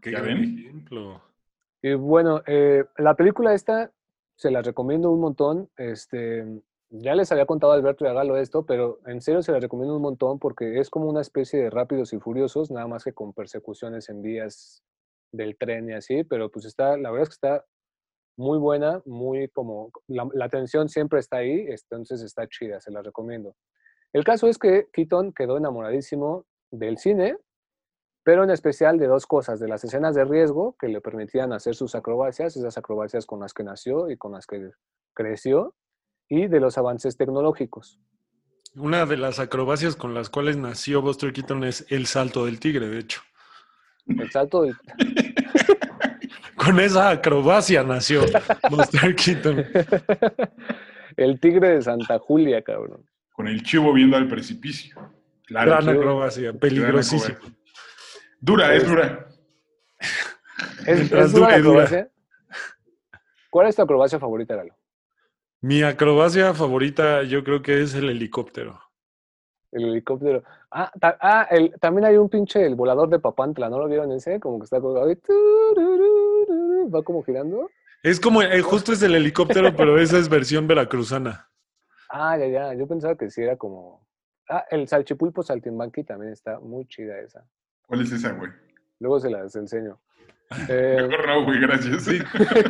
[0.00, 0.58] Qué ¿Ya ven?
[0.58, 1.22] ejemplo.
[1.82, 3.92] Y bueno, eh, la película esta
[4.34, 5.70] se la recomiendo un montón.
[5.76, 6.44] Este,
[6.90, 9.60] ya les había contado a Alberto y a Galo esto, pero en serio se la
[9.60, 13.12] recomiendo un montón porque es como una especie de rápidos y furiosos, nada más que
[13.12, 14.82] con persecuciones en vías
[15.30, 17.64] del tren y así, pero pues está, la verdad es que está
[18.38, 23.02] muy buena, muy como, la, la tensión siempre está ahí, entonces está chida, se la
[23.02, 23.54] recomiendo.
[24.12, 27.36] El caso es que Keaton quedó enamoradísimo del cine,
[28.22, 31.74] pero en especial de dos cosas, de las escenas de riesgo que le permitían hacer
[31.74, 34.70] sus acrobacias, esas acrobacias con las que nació y con las que
[35.14, 35.74] creció,
[36.28, 37.98] y de los avances tecnológicos.
[38.76, 42.88] Una de las acrobacias con las cuales nació Buster Keaton es el salto del tigre,
[42.88, 43.20] de hecho.
[44.06, 44.76] El salto del-
[46.68, 48.26] Con esa acrobacia nació
[48.70, 49.64] Buster Keaton.
[51.16, 53.06] el tigre de Santa Julia, cabrón.
[53.32, 54.94] Con el chivo viendo al precipicio.
[55.46, 55.70] Claro.
[55.70, 57.38] Gran acrobacia, peligrosísima.
[58.38, 59.28] Dura, es dura.
[60.86, 62.10] ¿Es, es dura acrobacia?
[63.48, 64.76] ¿Cuál es tu acrobacia favorita, Galo?
[65.62, 68.78] Mi acrobacia favorita yo creo que es el helicóptero.
[69.72, 70.42] El helicóptero.
[70.70, 74.10] Ah, ta- ah, el- también hay un pinche el volador de Papantla, ¿no lo vieron
[74.12, 74.40] ese?
[74.40, 77.70] Como que está colgado y turururu, va como girando.
[78.02, 81.48] Es como, eh, justo es el helicóptero, pero esa es versión veracruzana.
[82.10, 82.74] Ah, ya, ya.
[82.74, 84.06] Yo pensaba que sí era como.
[84.48, 87.44] Ah, el salchipulpo saltimbanqui también está muy chida esa.
[87.86, 88.50] ¿Cuál es esa, güey?
[89.00, 89.98] Luego se las enseño.
[90.70, 92.04] Eh, Mejor no, güey, gracias.
[92.04, 92.18] Sí,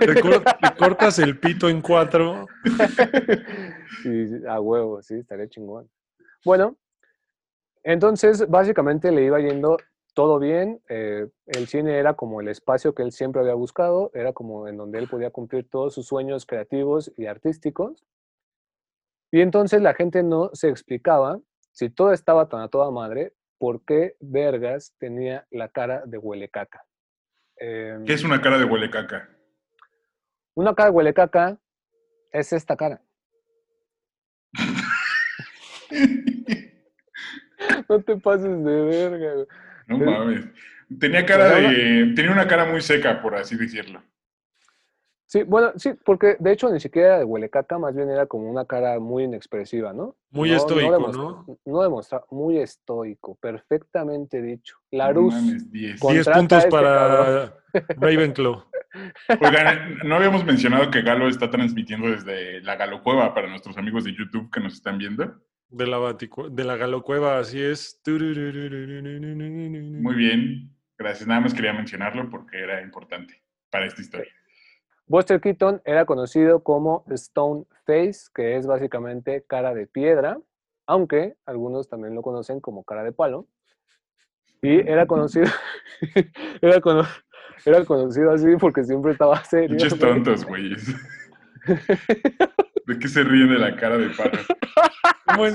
[0.00, 2.48] te, cor- te cortas el pito en cuatro.
[4.04, 5.88] y a huevo, sí, estaría chingón.
[6.44, 6.76] Bueno,
[7.82, 9.76] entonces básicamente le iba yendo
[10.14, 10.82] todo bien.
[10.88, 14.76] eh, el cine era como el espacio que él siempre había buscado, era como en
[14.76, 18.04] donde él podía cumplir todos sus sueños creativos y artísticos.
[19.30, 21.38] Y entonces la gente no se explicaba,
[21.70, 26.84] si todo estaba tan a toda madre, por qué Vergas tenía la cara de huelecaca.
[27.56, 29.28] Em, ¿Qué es una cara de huele caca?
[30.54, 31.60] Una cara de huelecaca
[32.32, 33.02] es esta cara.
[37.88, 39.46] No te pases de verga, güey.
[39.86, 40.46] No mames.
[40.98, 42.12] Tenía cara de.
[42.14, 44.02] Tenía una cara muy seca, por así decirlo.
[45.26, 48.50] Sí, bueno, sí, porque de hecho ni siquiera era de huelecaca, más bien era como
[48.50, 50.16] una cara muy inexpresiva, ¿no?
[50.30, 51.58] Muy No- estoico, demostra- ¿no?
[51.66, 54.76] No demostraba, muy estoico, perfectamente dicho.
[54.90, 56.00] No Larus, mames, 10.
[56.00, 57.52] Con- 10 Contrata puntos este para
[58.00, 58.64] Ravenclaw.
[59.42, 64.04] Oigan, no habíamos mencionado que Galo está transmitiendo desde la Galo Cueva para nuestros amigos
[64.04, 65.34] de YouTube que nos están viendo.
[65.70, 68.00] De la, Baticu- de la Galocueva, así es.
[68.06, 70.74] Muy bien.
[70.96, 71.28] Gracias.
[71.28, 74.32] Nada más quería mencionarlo porque era importante para esta historia.
[75.06, 80.38] Buster Keaton era conocido como Stone Face, que es básicamente cara de piedra,
[80.86, 83.46] aunque algunos también lo conocen como cara de palo.
[84.60, 85.46] Y era conocido,
[86.62, 87.06] era, cono-
[87.64, 89.76] era conocido así porque siempre estaba serio.
[89.78, 89.98] Güey.
[90.00, 90.94] tontos, güeyes.
[92.88, 94.30] ¿De qué se ríen de la cara de palo?
[95.26, 95.54] ¿Cómo es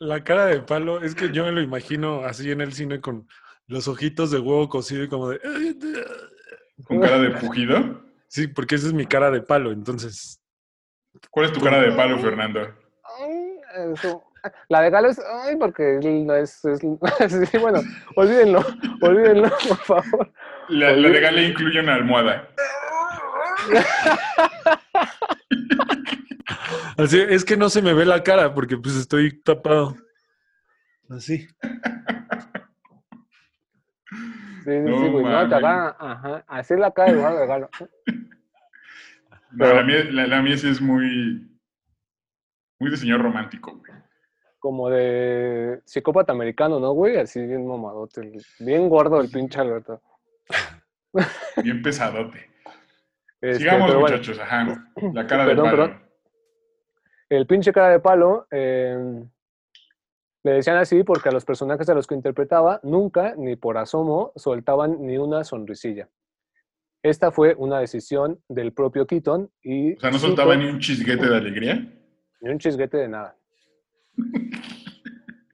[0.00, 1.02] la cara de palo?
[1.02, 3.26] Es que yo me lo imagino así en el cine con
[3.66, 5.40] los ojitos de huevo cocido y como de...
[6.84, 8.02] ¿Con cara de pujido?
[8.28, 10.42] Sí, porque esa es mi cara de palo, entonces...
[11.30, 12.60] ¿Cuál es tu cara de palo, Fernando?
[13.94, 14.22] Eso.
[14.68, 16.80] La de Galo es, ay, porque no es, es-
[17.50, 17.80] sí, bueno,
[18.14, 18.64] olvídenlo,
[19.00, 20.32] olvídenlo, por favor.
[20.68, 22.48] La, la de Gale incluye una almohada.
[26.98, 29.96] Así, es que no se me ve la cara porque pues estoy tapado.
[31.08, 31.46] Así.
[34.64, 37.38] Sí, sí, No sí, güey, no, te agarran, ajá, así es la cara de Galo,
[37.38, 37.70] de Galo.
[39.52, 41.48] No, la, mía, la, la mía sí es muy.
[42.80, 43.92] Muy de señor romántico, güey.
[44.58, 47.16] como de psicópata americano, ¿no, güey?
[47.16, 48.30] Así bien mamadote,
[48.60, 50.02] bien gordo el pinche Alberto.
[51.62, 52.50] Bien pesadote.
[53.40, 54.38] Este, Sigamos, pero bueno, muchachos.
[54.38, 54.90] Ajá.
[55.14, 56.07] La cara de perdón.
[57.28, 59.22] El pinche cara de palo eh,
[60.44, 64.32] le decían así porque a los personajes a los que interpretaba nunca, ni por asomo,
[64.36, 66.08] soltaban ni una sonrisilla.
[67.02, 71.28] Esta fue una decisión del propio Keaton y O sea, no soltaba ni un chisguete
[71.28, 71.92] de alegría.
[72.40, 73.36] ni un chisguete de nada.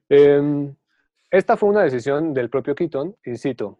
[0.07, 0.75] Em,
[1.31, 3.79] esta fue una decisión del propio Keaton y cito,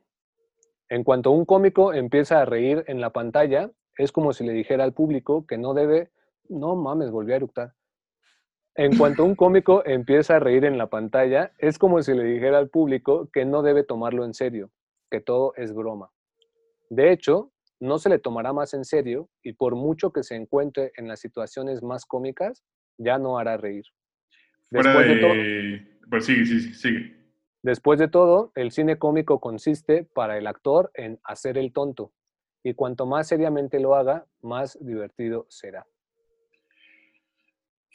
[0.90, 4.84] en cuanto un cómico empieza a reír en la pantalla, es como si le dijera
[4.84, 6.10] al público que no debe,
[6.50, 7.74] no mames, volví a eructar.
[8.78, 12.58] En cuanto un cómico empieza a reír en la pantalla, es como si le dijera
[12.58, 14.70] al público que no debe tomarlo en serio,
[15.10, 16.12] que todo es broma.
[16.90, 20.92] De hecho, no se le tomará más en serio y por mucho que se encuentre
[20.98, 22.66] en las situaciones más cómicas,
[22.98, 23.86] ya no hará reír.
[24.70, 25.34] Después de, todo.
[26.10, 27.16] Pues sigue, sí, sigue.
[27.64, 32.12] después de todo, el cine cómico consiste para el actor en hacer el tonto
[32.62, 35.88] y cuanto más seriamente lo haga, más divertido será.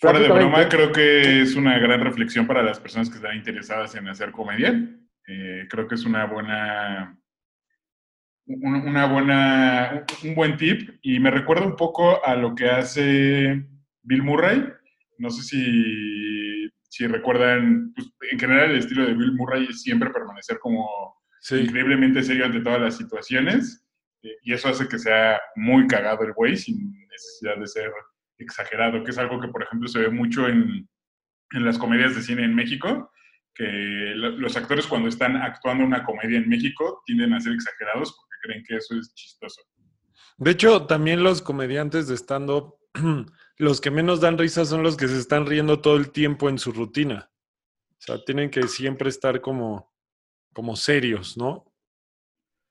[0.01, 3.95] Fuera de broma, creo que es una gran reflexión para las personas que están interesadas
[3.95, 4.73] en hacer comedia.
[5.27, 7.19] Eh, creo que es una buena,
[8.47, 13.63] un- una buena, un buen tip y me recuerda un poco a lo que hace
[14.03, 14.65] Bill Murray.
[15.19, 20.11] No sé si, si recuerdan, pues, en general el estilo de Bill Murray es siempre
[20.11, 20.89] permanecer como
[21.41, 21.57] Sí.
[21.57, 23.87] increíblemente serio ante todas las situaciones
[24.23, 27.91] eh, y eso hace que sea muy cagado el güey sin necesidad de ser
[28.41, 30.89] exagerado, que es algo que, por ejemplo, se ve mucho en,
[31.53, 33.11] en las comedias de cine en México,
[33.55, 33.65] que
[34.17, 38.37] lo- los actores cuando están actuando una comedia en México tienden a ser exagerados porque
[38.43, 39.63] creen que eso es chistoso.
[40.39, 42.77] De hecho, también los comediantes de stand-up,
[43.59, 46.59] los que menos dan risa son los que se están riendo todo el tiempo en
[46.59, 47.31] su rutina.
[47.93, 49.93] O sea, tienen que siempre estar como,
[50.55, 51.67] como serios, ¿no?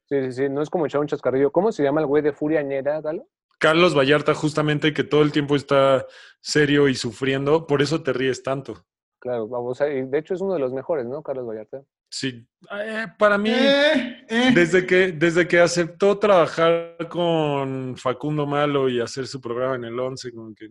[0.08, 1.52] Sí, sí, sí, no es como echar un chascarrillo.
[1.52, 3.28] ¿Cómo se llama el güey de Furia Ñera, Galo?
[3.60, 6.06] Carlos Vallarta, justamente, que todo el tiempo está
[6.42, 8.86] serio y sufriendo, por eso te ríes tanto.
[9.20, 11.22] Claro, vamos a, de hecho es uno de los mejores, ¿no?
[11.22, 11.82] Carlos Vallarta.
[12.12, 14.52] Sí, eh, para mí, Eh, eh.
[14.56, 20.00] desde que, desde que aceptó trabajar con Facundo Malo y hacer su programa en el
[20.00, 20.68] 11, como que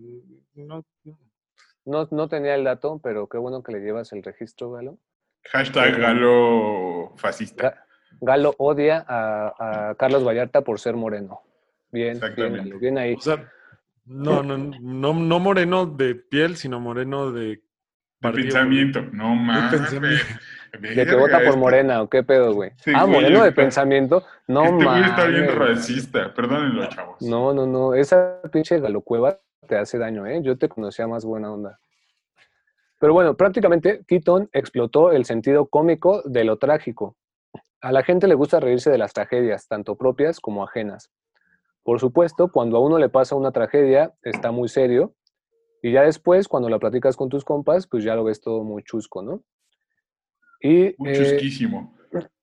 [0.55, 0.85] no,
[1.85, 4.98] No, no tenía el dato, pero qué bueno que le llevas el registro, Galo.
[5.53, 7.62] Hashtag galo fascista.
[7.70, 7.85] Ga-
[8.20, 11.42] Galo odia a, a Carlos Vallarta por ser moreno.
[11.90, 13.14] Bien, bien, bien ahí.
[13.14, 13.51] O sea,
[14.05, 17.62] no, no, no, no moreno de piel, sino moreno de De
[18.20, 19.03] partido pensamiento.
[19.12, 19.81] No mames.
[19.81, 20.24] pensamiento.
[20.81, 22.72] De que vota por este- de ¿o qué pedo, güey?
[22.77, 24.24] Sí, ah, güey, moreno de está- pensamiento.
[24.46, 26.35] No Este güey está bien mames, racista.
[26.35, 27.22] Perdónenlo, chavos.
[27.22, 27.94] No, no, no.
[27.94, 30.40] Esa pinche galocueva te hace daño, ¿eh?
[30.42, 31.79] Yo te conocía más buena onda.
[33.01, 37.16] Pero bueno, prácticamente Keaton explotó el sentido cómico de lo trágico.
[37.81, 41.11] A la gente le gusta reírse de las tragedias, tanto propias como ajenas.
[41.88, 45.14] Por supuesto, cuando a uno le pasa una tragedia, está muy serio.
[45.81, 48.83] Y ya después, cuando la platicas con tus compas, pues ya lo ves todo muy
[48.83, 49.42] chusco, ¿no?
[50.61, 51.96] Y Un eh, chusquísimo.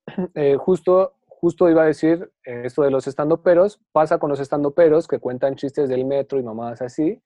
[0.33, 5.07] eh, justo, justo iba a decir eh, esto de los estandoperos, pasa con los estandoperos
[5.07, 7.21] que cuentan chistes del metro y mamadas así,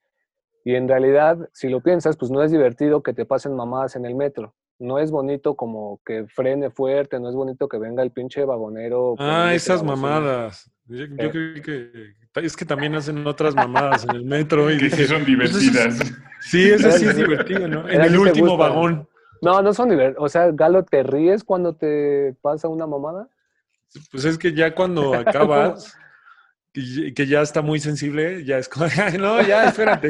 [0.65, 4.03] y en realidad, si lo piensas, pues no es divertido que te pasen mamadas en
[4.03, 4.55] el metro.
[4.77, 9.15] No es bonito como que frene fuerte, no es bonito que venga el pinche vagonero.
[9.19, 10.69] Ah, esas mamadas.
[10.89, 11.30] Yo, yo Eh.
[11.32, 15.23] creo que es que también hacen otras mamadas en el metro y Que sí son
[15.25, 15.97] pues es- divertidas.
[16.41, 17.88] sí, eso sí es Esas sí- divertido, ¿no?
[17.89, 19.08] En el último vagón.
[19.41, 20.23] No, no son divertidos.
[20.25, 23.28] O sea, Galo, ¿te ríes cuando te pasa una mamada?
[24.12, 25.95] Pues es que ya cuando acabas,
[26.73, 30.10] y que ya está muy sensible, ya es como, "Ay, no, ya, espérate.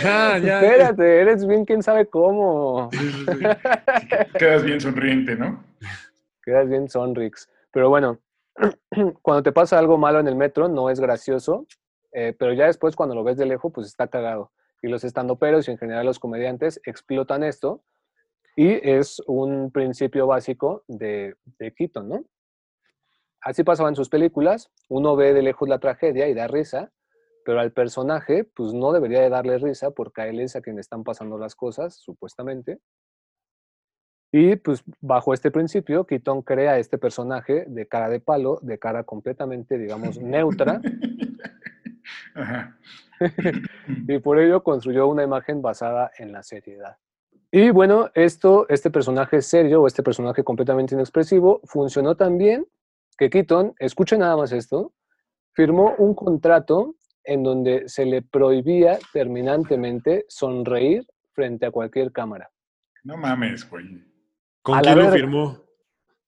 [0.00, 0.60] Ya, ya.
[0.62, 2.88] Espérate, eres bien quién sabe cómo.
[2.92, 3.46] Sí, sí, sí.
[4.38, 5.62] Quedas bien sonriente, ¿no?
[6.42, 7.48] Quedas bien Sonrix.
[7.72, 8.18] Pero bueno,
[9.22, 11.66] cuando te pasa algo malo en el metro, no es gracioso,
[12.12, 14.52] eh, pero ya después cuando lo ves de lejos, pues está cagado.
[14.82, 17.82] Y los estandoperos y en general los comediantes explotan esto
[18.56, 22.24] y es un principio básico de, de Keaton, ¿no?
[23.40, 26.92] Así pasaba en sus películas, uno ve de lejos la tragedia y da risa,
[27.44, 30.78] pero al personaje, pues no debería de darle risa porque a él es a quien
[30.78, 32.80] están pasando las cosas, supuestamente.
[34.30, 39.04] Y pues bajo este principio, Keaton crea este personaje de cara de palo, de cara
[39.04, 40.80] completamente, digamos, neutra,
[42.34, 42.76] Ajá.
[44.08, 46.96] y por ello construyó una imagen basada en la seriedad.
[47.50, 52.66] Y bueno, esto, este personaje serio o este personaje completamente inexpresivo funcionó tan bien
[53.16, 54.92] que Keaton, escuche nada más esto,
[55.52, 62.50] firmó un contrato en donde se le prohibía terminantemente sonreír frente a cualquier cámara.
[63.02, 64.04] No mames, güey.
[64.62, 65.64] ¿Con A la quién lo firmó?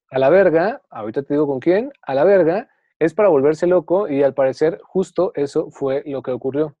[0.09, 4.07] A la verga, ahorita te digo con quién, a la verga, es para volverse loco
[4.09, 6.75] y al parecer justo eso fue lo que ocurrió.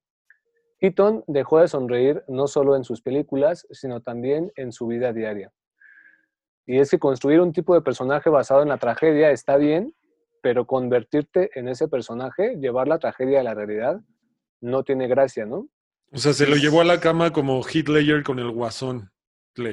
[0.79, 5.51] Keaton dejó de sonreír no solo en sus películas, sino también en su vida diaria.
[6.65, 9.95] Y es que construir un tipo de personaje basado en la tragedia está bien,
[10.41, 14.01] pero convertirte en ese personaje, llevar la tragedia a la realidad,
[14.59, 15.67] no tiene gracia, ¿no?
[16.11, 19.11] O sea, se lo llevó a la cama como Heath Ledger con el guasón.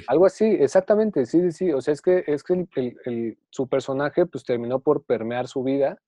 [0.09, 1.73] Algo así, exactamente, sí, sí, sí.
[1.73, 5.47] O sea, es que, es que el- el- el- su personaje pues terminó por permear
[5.49, 5.99] su vida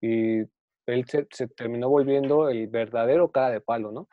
[0.00, 0.38] y
[0.86, 4.08] él se, se terminó volviendo el verdadero cara de palo, ¿no?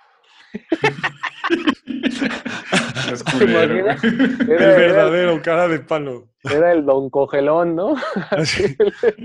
[3.14, 3.92] Es culero.
[4.02, 6.28] El verdadero cara de palo.
[6.44, 7.96] era el don cogelón, ¿no?
[8.32, 8.76] Así,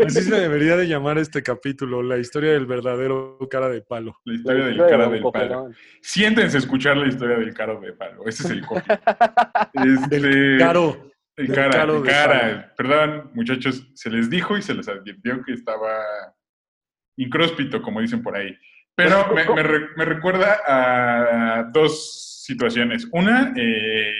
[0.04, 4.16] así se debería de llamar este capítulo, la historia del verdadero cara de palo.
[4.24, 5.70] La La historia del de cara del palo.
[6.02, 8.22] Siéntense a escuchar la historia del caro de palo.
[8.26, 8.82] Ese es el copy.
[9.74, 11.10] Este, Caro.
[11.36, 12.72] El del cara, caro el de cara.
[12.76, 16.02] Perdón, muchachos, se les dijo y se les advirtió que estaba
[17.16, 18.56] incróspito, como dicen por ahí.
[18.94, 23.08] Pero me, me re- me recuerda a dos situaciones.
[23.12, 24.12] Una, eh,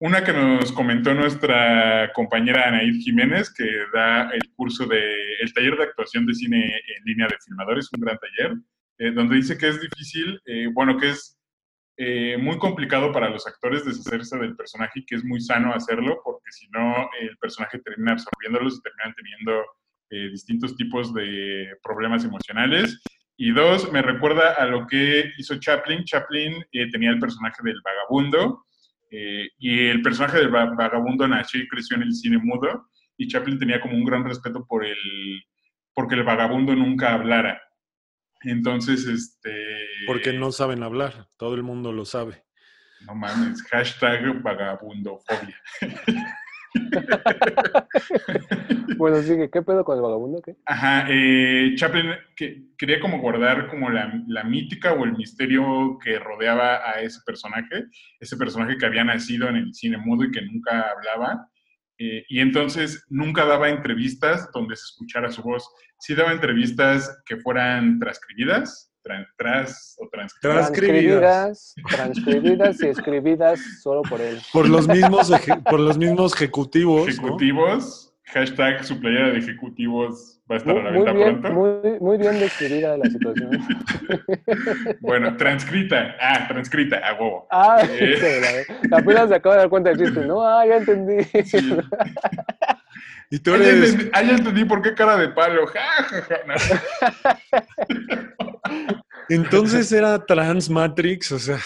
[0.00, 5.02] una que nos comentó nuestra compañera Anaid Jiménez, que da el curso de
[5.40, 8.56] el taller de actuación de cine en línea de filmadores, un gran taller,
[8.98, 11.40] eh, donde dice que es difícil, eh, bueno, que es
[12.02, 16.18] eh, muy complicado para los actores deshacerse del personaje y que es muy sano hacerlo,
[16.24, 19.66] porque si no, el personaje termina absorbiéndolos y terminan teniendo
[20.08, 23.02] eh, distintos tipos de problemas emocionales.
[23.42, 26.04] Y dos, me recuerda a lo que hizo Chaplin.
[26.04, 28.66] Chaplin eh, tenía el personaje del vagabundo
[29.10, 33.28] eh, y el personaje del va- vagabundo nació y creció en el cine mudo y
[33.28, 35.42] Chaplin tenía como un gran respeto por el,
[35.94, 37.62] porque el vagabundo nunca hablara.
[38.42, 39.86] Entonces, este...
[40.06, 42.44] Porque no saben hablar, todo el mundo lo sabe.
[43.06, 45.58] No mames, hashtag vagabundofobia.
[48.96, 50.42] Bueno, sigue, ¿qué pedo con el vagabundo?
[50.42, 50.56] ¿Qué?
[50.66, 56.18] Ajá, eh, Chaplin que, quería como guardar como la, la mítica o el misterio que
[56.18, 57.86] rodeaba a ese personaje,
[58.18, 61.48] ese personaje que había nacido en el cine mudo y que nunca hablaba,
[62.02, 65.68] eh, y entonces nunca daba entrevistas donde se escuchara su voz.
[65.98, 70.40] Sí daba entrevistas que fueran transcribidas, tran- tras o transcritas.
[70.72, 71.74] Transcribidas.
[71.74, 74.38] Transcribidas, transcribidas y escribidas solo por él.
[74.52, 77.02] Por los mismos, eje- por los mismos ejecutivos.
[77.06, 77.08] ¿no?
[77.12, 81.40] Ejecutivos, hashtag su playera de ejecutivos va a estar Muy, a la muy venta bien,
[81.40, 81.58] pronto.
[81.58, 83.50] muy, muy bien describida la situación.
[85.00, 87.46] Bueno, transcrita, ah, transcrita, a huevo.
[87.50, 88.64] Ah, Eh.
[88.88, 90.42] la apenas se acaba de dar cuenta del chiste, ¿no?
[90.46, 91.24] Ah, ya entendí.
[91.44, 91.76] Sí.
[93.32, 95.64] Y tú Ah, ya, eres, entendí, ah, ya entendí por qué cara de palo.
[95.68, 96.38] Ja, ja, ja.
[96.48, 96.54] No.
[99.28, 101.58] entonces era Trans Matrix, o sea,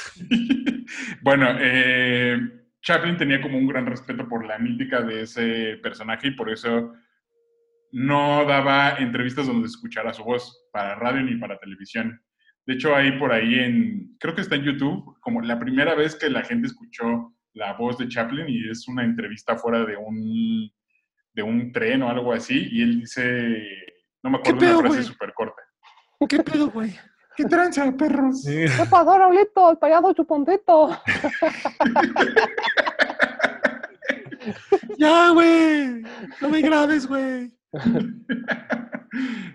[1.22, 2.38] Bueno, eh,
[2.82, 6.92] Chaplin tenía como un gran respeto por la mítica de ese personaje y por eso
[7.92, 12.20] no daba entrevistas donde escuchara su voz para radio ni para televisión.
[12.66, 16.16] De hecho, hay por ahí en, creo que está en YouTube, como la primera vez
[16.16, 20.70] que la gente escuchó la voz de Chaplin y es una entrevista fuera de un,
[21.32, 23.62] de un tren o algo así y él dice,
[24.22, 25.62] no me acuerdo ¿Qué pedo, una frase súper corta.
[26.28, 26.94] ¿Qué pedo, güey?
[27.36, 28.42] ¿Qué tranza, perros?
[28.42, 28.64] Sí.
[28.76, 29.70] ¿Qué pasó, Raulito?
[29.70, 30.96] El payaso chuponcito.
[34.98, 36.02] Ya, güey,
[36.40, 37.52] no me grabes, güey.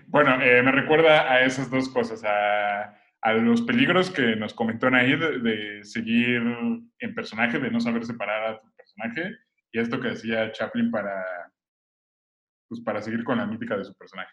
[0.08, 4.90] bueno, eh, me recuerda a esas dos cosas, a, a los peligros que nos comentó
[4.90, 6.42] Naid de, de seguir
[6.98, 9.36] en personaje, de no saber separar a tu personaje,
[9.72, 11.24] y esto que decía Chaplin para,
[12.68, 14.32] pues, para seguir con la mítica de su personaje.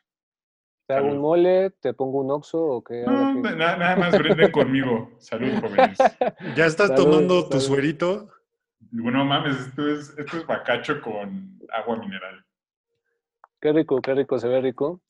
[0.88, 1.72] ¿Te hago un mole?
[1.82, 3.04] ¿Te pongo un oxo o qué?
[3.06, 5.12] No, nada más brinden conmigo.
[5.20, 5.98] Salud, jóvenes.
[6.56, 8.30] ¿Ya estás Salud, tomando tu suerito?
[8.80, 12.46] Digo, no mames, esto es, esto es bacacho con agua mineral.
[13.60, 15.02] Qué rico, qué rico, se ve rico.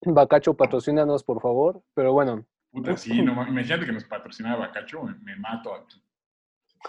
[0.00, 1.82] Bacacho, patrocínanos, por favor.
[1.92, 3.46] Pero bueno, Puta, sí, no.
[3.46, 6.02] Imagínate que nos patrocinaba bacacho, me, me mato aquí.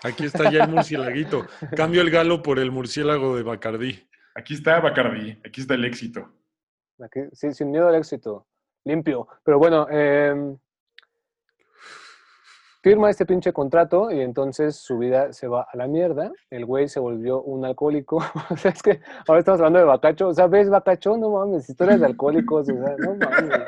[0.03, 1.45] Aquí está ya el murcielaguito.
[1.75, 4.07] Cambio el galo por el murciélago de Bacardí.
[4.35, 6.31] Aquí está Bacardí, aquí está el éxito.
[7.33, 8.45] Sí, sin miedo al éxito.
[8.85, 9.27] Limpio.
[9.43, 10.57] Pero bueno, em,
[12.81, 16.31] firma este pinche contrato y entonces su vida se va a la mierda.
[16.49, 18.17] El güey se volvió un alcohólico.
[18.49, 20.29] o sea, es que ahora estamos hablando de Bacacho.
[20.29, 21.17] O sea, ¿ves Bacacho?
[21.17, 22.69] No mames, historias de alcohólicos.
[22.69, 23.59] O sea, no mames.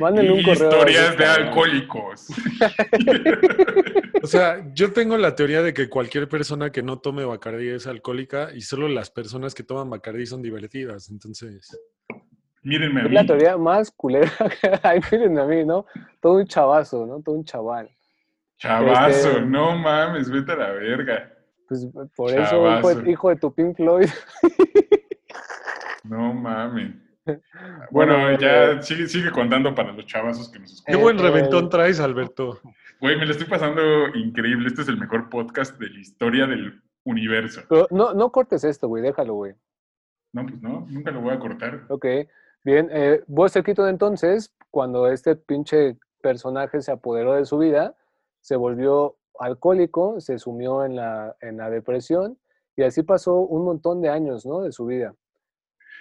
[0.00, 0.70] Mándenle un correo.
[0.70, 2.28] Historias de alcohólicos.
[4.22, 7.86] O sea, yo tengo la teoría de que cualquier persona que no tome Bacardí es
[7.86, 11.08] alcohólica y solo las personas que toman Bacardí son divertidas.
[11.10, 11.78] Entonces,
[12.62, 13.14] Mírenme a Es mí.
[13.14, 14.30] la teoría más culera
[14.82, 15.00] hay.
[15.12, 15.86] Miren a mí, ¿no?
[16.20, 17.20] Todo un chavazo, ¿no?
[17.22, 17.88] Todo un chaval.
[18.56, 21.32] Chavazo, Este- no mames, vete a la verga.
[21.68, 21.86] Pues
[22.16, 22.94] por eso, hijo Chavazo.
[23.02, 24.08] de, hijo de tu Pink Floyd.
[26.04, 26.94] No mames.
[27.90, 31.00] Bueno, Bueno, ya eh, sigue, sigue contando para los chavazos que nos Qué escuchan.
[31.02, 32.58] buen eh, reventón traes, Alberto.
[33.02, 33.82] Güey, me lo estoy pasando
[34.14, 34.66] increíble.
[34.66, 37.60] Este es el mejor podcast de la historia del universo.
[37.68, 39.52] Pero no, no cortes esto, güey, déjalo, güey.
[40.32, 41.82] No, pues no, nunca lo voy a cortar.
[41.90, 42.06] Ok,
[42.64, 42.88] bien.
[42.92, 47.96] Eh, Buster Keaton entonces, cuando este pinche personaje se apoderó de su vida,
[48.40, 52.38] se volvió alcohólico, se sumió en la, en la depresión
[52.76, 54.60] y así pasó un montón de años, ¿no?
[54.62, 55.14] De su vida.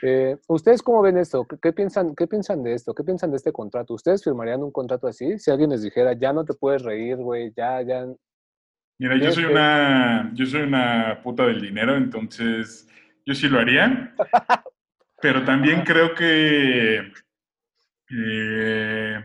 [0.03, 1.45] Eh, ¿Ustedes cómo ven esto?
[1.47, 2.93] ¿Qué, qué piensan, ¿Qué piensan de esto?
[2.93, 3.95] ¿Qué piensan de este contrato?
[3.95, 5.39] ¿Ustedes firmarían un contrato así?
[5.39, 8.05] Si alguien les dijera, ya no te puedes reír, güey, ya, ya...
[8.99, 12.87] Mira, yo soy una, yo soy una puta del dinero, entonces
[13.25, 14.15] yo sí lo haría.
[15.21, 17.11] Pero también creo que
[18.09, 19.23] eh,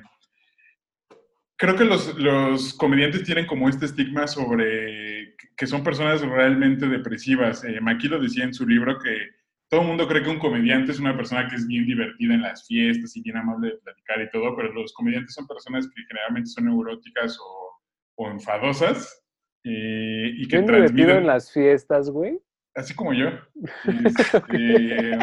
[1.57, 7.63] creo que los, los comediantes tienen como este estigma sobre que son personas realmente depresivas.
[7.65, 9.29] Eh, Maki lo decía en su libro que
[9.69, 12.43] todo el mundo cree que un comediante es una persona que es bien divertida en
[12.43, 16.03] las fiestas y bien amable de platicar y todo, pero los comediantes son personas que
[16.09, 17.81] generalmente son neuróticas o,
[18.17, 19.23] o enfadosas
[19.65, 22.39] eh, y que ¿Quién divertido transmiten, en las fiestas, güey?
[22.75, 23.29] así como yo,
[24.05, 25.19] este,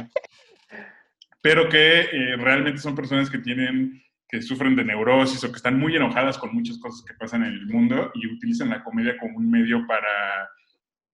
[1.41, 5.79] pero que eh, realmente son personas que tienen que sufren de neurosis o que están
[5.79, 9.37] muy enojadas con muchas cosas que pasan en el mundo y utilizan la comedia como
[9.37, 10.49] un medio para,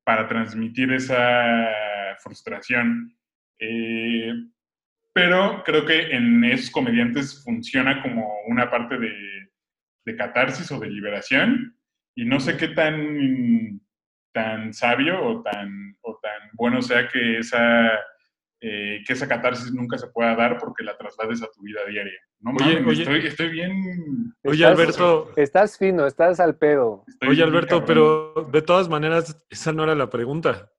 [0.03, 1.69] para transmitir esa
[2.21, 3.17] frustración.
[3.57, 4.33] Eh,
[5.13, 9.13] pero creo que en esos comediantes funciona como una parte de,
[10.05, 11.77] de catarsis o de liberación
[12.15, 13.81] y no sé qué tan,
[14.33, 17.91] tan sabio o tan, o tan bueno sea que esa,
[18.67, 22.19] eh, que esa catarsis nunca se pueda dar porque la traslades a tu vida diaria.
[22.39, 23.01] No Oye, mames, oye.
[23.03, 24.33] Estoy, estoy bien...
[24.43, 27.03] Oye, Estás- Alberto, Estás fino, estás al pedo.
[27.07, 30.71] estoy oye, Alberto, pero de todas maneras, esa no era la pregunta.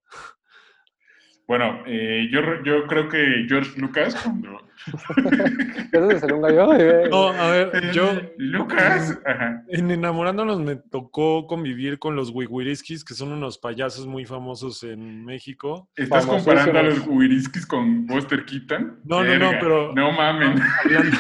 [1.49, 4.61] Bueno, eh, yo, yo creo que George Lucas, cuando...
[5.92, 6.74] ¿Eso te salió un gallo?
[6.74, 9.62] Eh, No, a ver, yo Lucas, ajá.
[9.68, 15.24] en Enamorándonos me tocó convivir con los Wigwiriskis, que son unos payasos muy famosos en
[15.24, 15.88] México.
[15.94, 19.01] ¿Estás comparando a los Wiriskis con Buster Keaton?
[19.05, 20.61] No, no, no, pero- No mamen.
[20.84, 21.16] Hablando,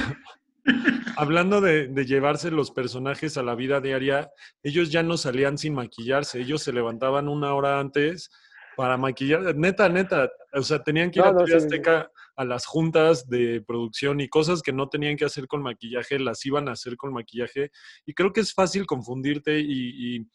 [1.16, 4.28] hablando de, de llevarse los personajes a la vida diaria,
[4.64, 8.30] ellos ya no salían sin maquillarse, ellos se levantaban una hora antes
[8.76, 11.56] para maquillar, neta, neta, o sea, tenían que ir No, a TV sí.
[11.66, 16.18] Azteca a las juntas de producción y cosas que no tenían que hacer con maquillaje,
[16.18, 17.70] las iban a hacer con maquillaje.
[18.04, 20.26] Y creo que es fácil confundirte y, y-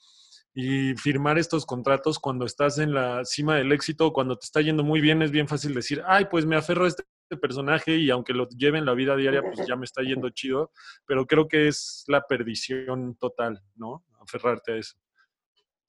[0.53, 4.83] y firmar estos contratos cuando estás en la cima del éxito, cuando te está yendo
[4.83, 7.05] muy bien, es bien fácil decir, ay, pues me aferro a este
[7.41, 10.71] personaje y aunque lo lleve en la vida diaria, pues ya me está yendo chido,
[11.05, 14.03] pero creo que es la perdición total, ¿no?
[14.19, 14.97] Aferrarte a eso.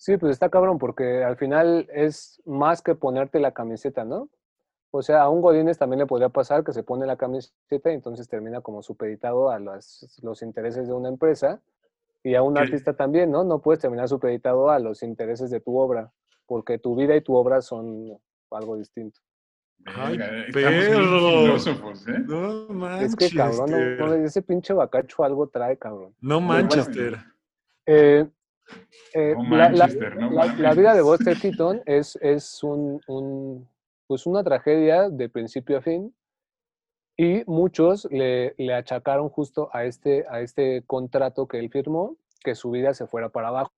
[0.03, 4.29] Sí, pues está cabrón, porque al final es más que ponerte la camiseta, ¿no?
[4.91, 7.95] O sea, a un Godínez también le podría pasar que se pone la camiseta y
[7.95, 11.61] entonces termina como supeditado a las- los intereses de una empresa.
[12.25, 12.63] Y a un Sí.
[12.63, 13.45] artista también, ¿no?
[13.45, 16.11] No puedes terminar supeditado a los intereses de tu obra,
[16.47, 18.19] porque tu vida y tu obra son
[18.51, 19.21] algo distinto.
[19.87, 20.69] Ay, bien perro.
[20.69, 22.19] ¿eh?
[22.27, 23.17] No Es manches.
[23.17, 24.01] que cabrón, no, Ter.
[24.01, 26.13] no, ese pinche bacacho algo trae, cabrón.
[26.21, 26.49] No bueno.
[26.55, 27.19] Manchester.
[27.87, 28.27] Eh,
[29.15, 33.69] eh, la, la- no la- la vida de Buster Keaton es, es un, un,
[34.07, 36.15] pues una tragedia de principio a fin
[37.17, 42.55] y muchos le, le achacaron justo a este, a este contrato que él firmó que
[42.55, 43.73] su vida se fuera para abajo.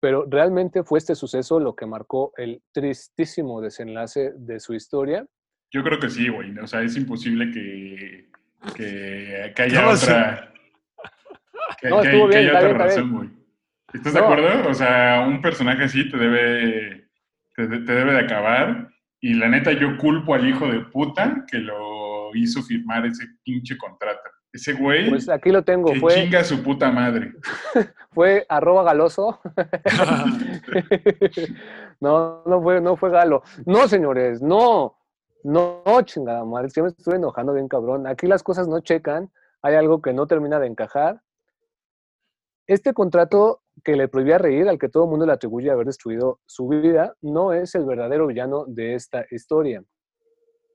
[0.00, 5.26] Pero realmente fue este suceso lo que marcó el tristísimo desenlace de su historia.
[5.72, 6.56] Yo creo que sí, güey.
[6.58, 8.28] O sea, es imposible que,
[8.76, 10.50] que, que haya otra.
[11.80, 13.30] Que, No, que- estuvo que bien, haya está otra bien, está razón, güey.
[13.94, 14.68] ¿Estás de acuerdo?
[14.68, 17.08] O sea, un personaje así te debe,
[17.56, 18.88] te, te debe de acabar.
[19.20, 23.78] Y la neta, yo culpo al hijo de puta que lo hizo firmar ese pinche
[23.78, 24.30] contrato.
[24.52, 27.32] Ese güey Pues aquí lo tengo, que fue, chinga su puta madre.
[28.12, 29.40] fue arroba galoso.
[32.00, 33.42] no, no fue, no fue Galo.
[33.66, 34.96] No, señores, no.
[35.42, 36.68] No, chingada madre.
[36.74, 38.06] Ya me estoy enojando bien cabrón.
[38.06, 39.30] Aquí las cosas no checan.
[39.60, 41.20] Hay algo que no termina de encajar.
[42.68, 46.40] Este contrato que le prohibía reír, al que todo el mundo le atribuye haber destruido
[46.46, 49.84] su vida, no es el verdadero villano de esta historia.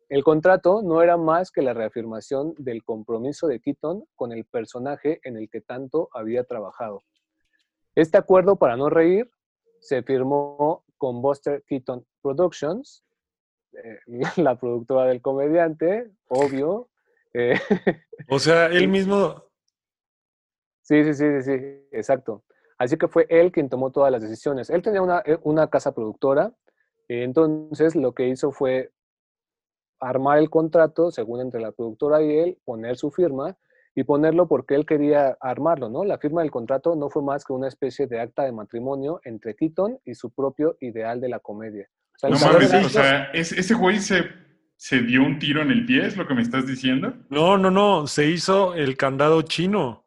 [0.09, 5.19] El contrato no era más que la reafirmación del compromiso de Keaton con el personaje
[5.23, 7.03] en el que tanto había trabajado.
[7.95, 9.29] Este acuerdo para no reír
[9.79, 13.03] se firmó con Buster Keaton Productions,
[13.73, 13.99] eh,
[14.37, 16.89] la productora del comediante, obvio.
[17.33, 17.59] eh,
[18.29, 19.43] O sea, él mismo,
[20.81, 22.43] sí, sí, sí, sí, sí, exacto.
[22.79, 24.69] Así que fue él quien tomó todas las decisiones.
[24.71, 26.51] Él tenía una, eh, una casa productora,
[27.07, 28.91] y entonces lo que hizo fue
[29.99, 33.57] armar el contrato, según entre la productora y él, poner su firma
[33.95, 36.05] y ponerlo porque él quería armarlo, ¿no?
[36.05, 39.55] La firma del contrato no fue más que una especie de acta de matrimonio entre
[39.55, 41.87] Keaton y su propio ideal de la comedia.
[42.15, 44.23] O sea, el No mames, o sea, ¿es- ¿ese güey se,
[44.77, 46.05] se dio un tiro en el pie?
[46.05, 47.13] ¿Es lo que me estás diciendo?
[47.29, 50.05] No, no, no, se hizo el candado chino.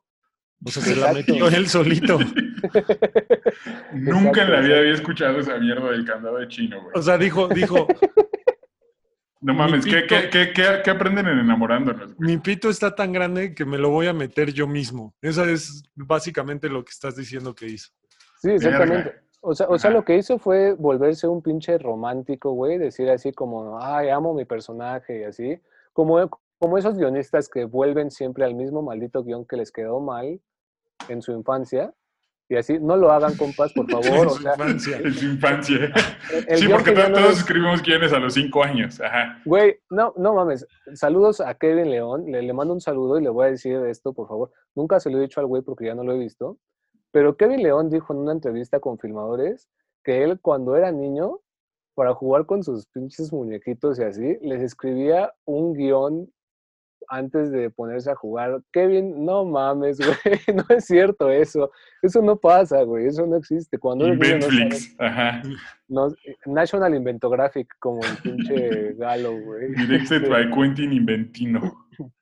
[0.64, 2.18] O sea, se la metió él solito.
[3.92, 6.92] Nunca en la vida había escuchado esa mierda del candado de chino, güey.
[6.94, 7.86] O sea, dijo, dijo,
[9.40, 12.14] No mames, ¿qué, pito- qué, qué, qué- qué aprenden en enamorándonos?
[12.14, 12.30] güey?
[12.30, 15.14] mi pito está tan grande que me lo voy a meter yo mismo.
[15.20, 17.90] Eso es básicamente lo que estás diciendo que hizo.
[18.40, 19.08] Sí, exactamente.
[19.10, 19.22] Verga.
[19.40, 23.32] O sea, o sea, lo que hizo fue volverse un pinche romántico, güey, decir así
[23.32, 25.60] como, ay, amo mi personaje y así.
[25.92, 30.40] Como, como esos guionistas que vuelven siempre al mismo maldito guion que les quedó mal
[31.08, 31.92] en su infancia.
[32.52, 34.06] Y así, no lo hagan, compas, por favor.
[34.06, 34.98] En O su sea, infancia.
[34.98, 35.92] En su infancia.
[36.48, 39.00] el sí, porque que ya to- no todos es- escribimos quiénes a los cinco años.
[39.00, 39.40] Ajá.
[39.46, 40.66] Güey, no, no mames.
[40.94, 42.24] Saludos a Kevin León.
[42.30, 44.50] Le, le mando un saludo y le voy a decir esto, por favor.
[44.74, 46.58] Nunca se lo he dicho al güey porque ya no lo he visto.
[47.10, 49.68] Pero Kevin León dijo en una entrevista con filmadores
[50.04, 51.40] que él cuando era niño,
[51.94, 56.30] para jugar con sus pinches muñequitos y así, les escribía un guion
[57.08, 58.62] antes de ponerse a jugar.
[58.72, 60.38] Kevin, no mames, güey.
[60.56, 61.70] No es cierto eso.
[62.02, 63.06] Eso no pasa, güey.
[63.06, 63.78] Eso no existe.
[63.78, 64.94] Cuando niño no Inventflix.
[64.98, 65.42] Ajá.
[65.88, 66.08] no-
[66.46, 69.68] National Inventographic, como el pinche galo, güey.
[69.74, 71.60] Directed Este, by Quentin Inventino.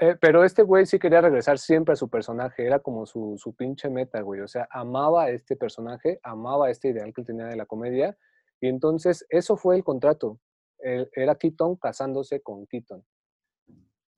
[0.00, 3.52] Eh, pero este güey sí quería regresar siempre a su personaje, era como su, su
[3.56, 4.40] pinche meta, güey.
[4.42, 7.66] O sea, amaba a este personaje, amaba a este ideal que él tenía de la
[7.66, 8.16] comedia.
[8.60, 10.38] Y entonces, eso fue el contrato.
[10.78, 13.02] Era Keaton casándose con Keaton.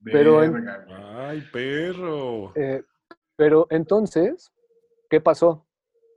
[0.05, 0.67] Pero en-.
[1.17, 2.53] Ay, perro.
[2.57, 2.83] Eh,
[3.37, 4.53] pero entonces,
[5.09, 5.67] ¿qué pasó?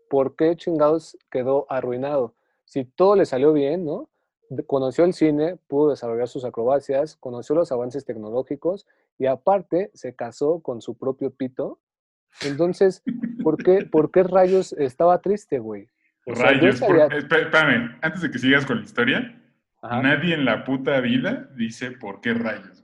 [0.09, 2.35] ¿Por qué chingados quedó arruinado?
[2.65, 4.09] Si todo le salió bien, ¿no?
[4.67, 8.85] Conoció el cine, pudo desarrollar sus acrobacias, conoció los avances tecnológicos
[9.17, 11.79] y aparte se casó con su propio pito.
[12.45, 13.03] Entonces,
[13.43, 15.87] ¿por qué, por qué rayos estaba triste, güey?
[16.25, 16.79] O sea, yo Rayos.
[16.79, 19.41] por- espé- Espérame, antes de que sigas con la historia,
[19.81, 20.01] Ajá.
[20.01, 22.82] nadie en la puta vida dice por qué rayos.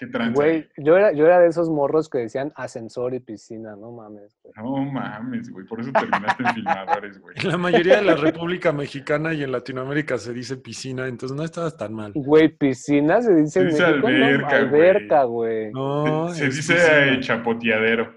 [0.00, 0.32] ¿Qué tranza?
[0.32, 4.34] Güey, yo era, yo era de esos morros que decían ascensor y piscina, no mames,
[4.42, 4.54] güey.
[4.56, 5.66] No mames, güey.
[5.66, 7.36] Por eso terminaste en filmadores, güey.
[7.38, 11.44] En la mayoría de la República Mexicana y en Latinoamérica se dice piscina, entonces no
[11.44, 12.12] estabas tan mal.
[12.14, 14.24] Güey, piscina se dice en Se dice México, ¿no?
[14.24, 14.64] alberca, güey.
[14.88, 15.72] alberca, güey.
[15.72, 17.06] No, se dice piscina.
[17.12, 18.14] eh, chapoteadero.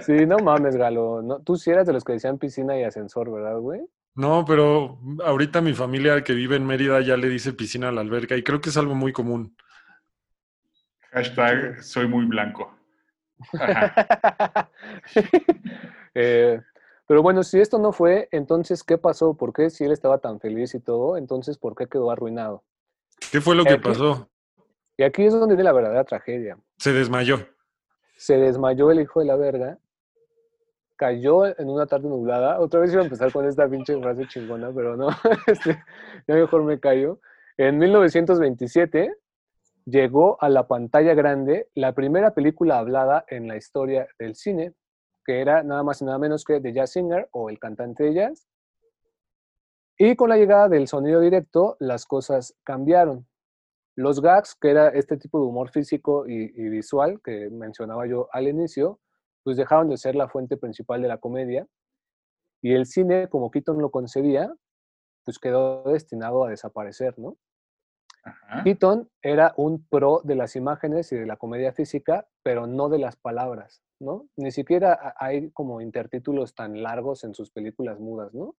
[0.00, 1.22] Sí, no mames, Galo.
[1.22, 3.80] No, tú sí eras de los que decían piscina y ascensor, ¿verdad, güey?
[4.20, 8.02] No, pero ahorita mi familia que vive en Mérida ya le dice piscina a la
[8.02, 9.56] alberca y creo que es algo muy común.
[11.12, 12.70] Hashtag soy muy blanco.
[16.12, 16.60] Eh,
[17.06, 19.34] pero bueno, si esto no fue, entonces, ¿qué pasó?
[19.34, 21.16] ¿Por qué si él estaba tan feliz y todo?
[21.16, 22.64] Entonces, ¿por qué quedó arruinado?
[23.30, 24.28] ¿Qué fue lo que Aquí- pasó?
[24.96, 26.58] Y aquí es donde viene la verdadera tragedia.
[26.78, 27.38] Se desmayó.
[28.16, 29.78] Se desmayó el hijo de la verga,
[31.00, 32.60] cayó en una tarde nublada.
[32.60, 35.08] Otra vez iba a empezar con esta pinche frase chingona, pero no,
[35.46, 35.82] este,
[36.28, 37.20] ya mejor me callo.
[37.56, 39.10] En 1927
[39.86, 44.74] llegó a la pantalla grande la primera película hablada en la historia del cine,
[45.24, 48.12] que era nada más y nada menos que The Jazz Singer o El cantante de
[48.12, 48.46] jazz.
[49.96, 53.26] Y con la llegada del sonido directo, las cosas cambiaron.
[53.96, 58.28] Los gags, que era este tipo de humor físico y, y visual que mencionaba yo
[58.32, 59.00] al inicio,
[59.50, 61.66] pues dejaron de ser la fuente principal de la comedia.
[62.62, 64.54] Y el cine, como Keaton lo concebía,
[65.24, 67.36] pues quedó destinado a desaparecer, ¿no?
[68.22, 68.62] Ajá.
[68.62, 72.98] Keaton era un pro de las imágenes y de la comedia física, pero no de
[73.00, 74.28] las palabras, ¿no?
[74.36, 78.54] Ni siquiera ha- hay como intertítulos tan largos en sus películas mudas, ¿no?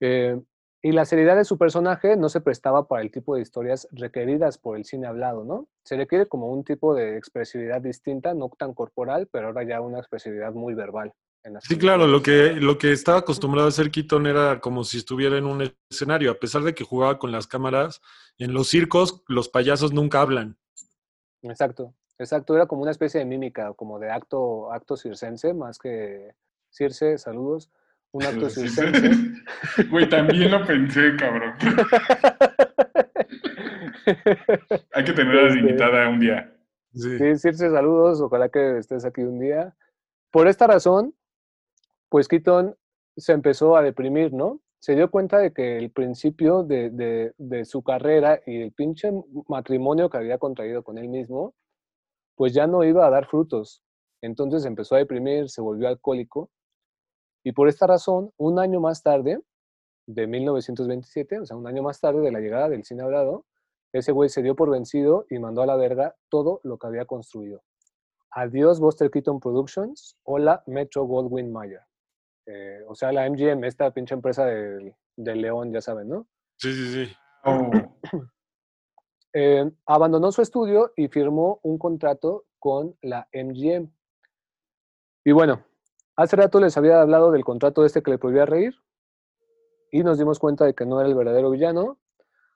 [0.00, 0.42] Eh,
[0.82, 4.58] y la seriedad de su personaje no se prestaba para el tipo de historias requeridas
[4.58, 5.68] por el cine hablado, ¿no?
[5.84, 9.98] Se requiere como un tipo de expresividad distinta, no tan corporal, pero ahora ya una
[9.98, 11.12] expresividad muy verbal.
[11.42, 14.84] en las Sí, claro, lo que, lo que estaba acostumbrado a hacer Keaton era como
[14.84, 18.00] si estuviera en un escenario, a pesar de que jugaba con las cámaras,
[18.38, 20.56] en los circos los payasos nunca hablan.
[21.42, 22.54] Exacto, exacto.
[22.54, 26.34] Era como una especie de mímica, como de acto, acto circense, más que
[26.70, 27.70] Circe, saludos.
[28.16, 29.12] Un acto Sí, circense.
[29.14, 29.84] sí.
[29.90, 31.52] Güey, también lo pensé, cabrón.
[34.94, 36.52] Hay que tener a la Este- invitada un día.
[36.94, 37.18] Sí.
[37.18, 38.20] Sí, Circe, saludos.
[38.22, 39.76] Ojalá que estés aquí un día.
[40.30, 41.14] Por esta razón,
[42.08, 42.74] pues Keaton
[43.16, 44.60] se empezó a deprimir, ¿no?
[44.78, 49.10] Se dio cuenta de que el principio de, de- de su carrera y el pinche
[49.48, 51.54] matrimonio que había contraído con él mismo,
[52.34, 53.82] pues ya no iba a dar frutos.
[54.22, 56.50] Entonces empezó a deprimir, se volvió alcohólico.
[57.46, 59.40] Y por esta razón, un año más tarde,
[60.04, 63.44] de 1927, o sea, un año más tarde de la llegada del cine hablado,
[63.92, 67.04] ese güey se dio por vencido y mandó a la verga todo lo que había
[67.04, 67.62] construido.
[68.32, 71.82] Adiós Buster Keaton Productions, hola Metro Goldwyn Mayer.
[72.46, 76.26] Eh, o sea, la MGM, esta pinche empresa del, del León, ya saben, ¿no?
[76.56, 77.16] Sí, sí, sí.
[77.44, 77.70] Oh,
[79.38, 83.92] Eh, abandonó su estudio y firmó un contrato con la MGM.
[85.26, 85.62] Y bueno,
[86.16, 88.74] hace rato les había hablado del contrato este que le prohibía reír
[89.90, 91.98] y nos dimos cuenta de que no era el verdadero villano.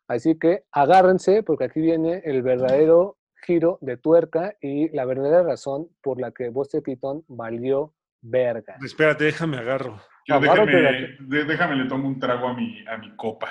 [0.08, 5.88] Así que agárrense porque aquí viene el verdadero giro de tuerca y la verdadera razón
[6.02, 8.76] por la que Buster Keaton valió verga.
[8.84, 10.00] Espérate, déjame agarro.
[10.26, 10.72] yo déjame,
[11.20, 13.48] de- déjame le tomo un trago a mi, a mi copa.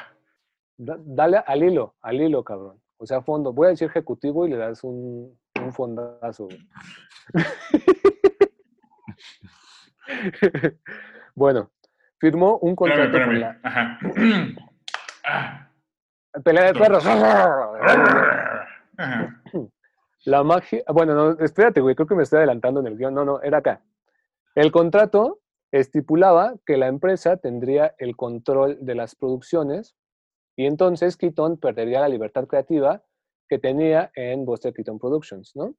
[0.78, 2.82] Da- dale al hilo, al hilo, cabrón.
[2.98, 3.54] O sea, fondo.
[3.54, 6.50] Voy a decir ejecutivo y le das un, un fondazo.
[11.36, 11.72] bueno,
[12.20, 14.00] firmó un contrato Espérame, con la Ajá.
[15.32, 15.70] Ah.
[16.44, 17.06] pelea de perros.
[17.06, 18.68] Ajá.
[20.26, 20.84] La magia.
[20.92, 23.14] Bueno, no, espérate, güey, creo que me estoy adelantando en el guion.
[23.14, 23.84] No, no, era acá.
[24.56, 25.40] El contrato
[25.72, 29.96] estipulaba que la empresa tendría el control de las producciones
[30.56, 33.04] y entonces Keaton perdería la libertad creativa
[33.48, 35.76] que tenía en Buster Keaton Productions, ¿no?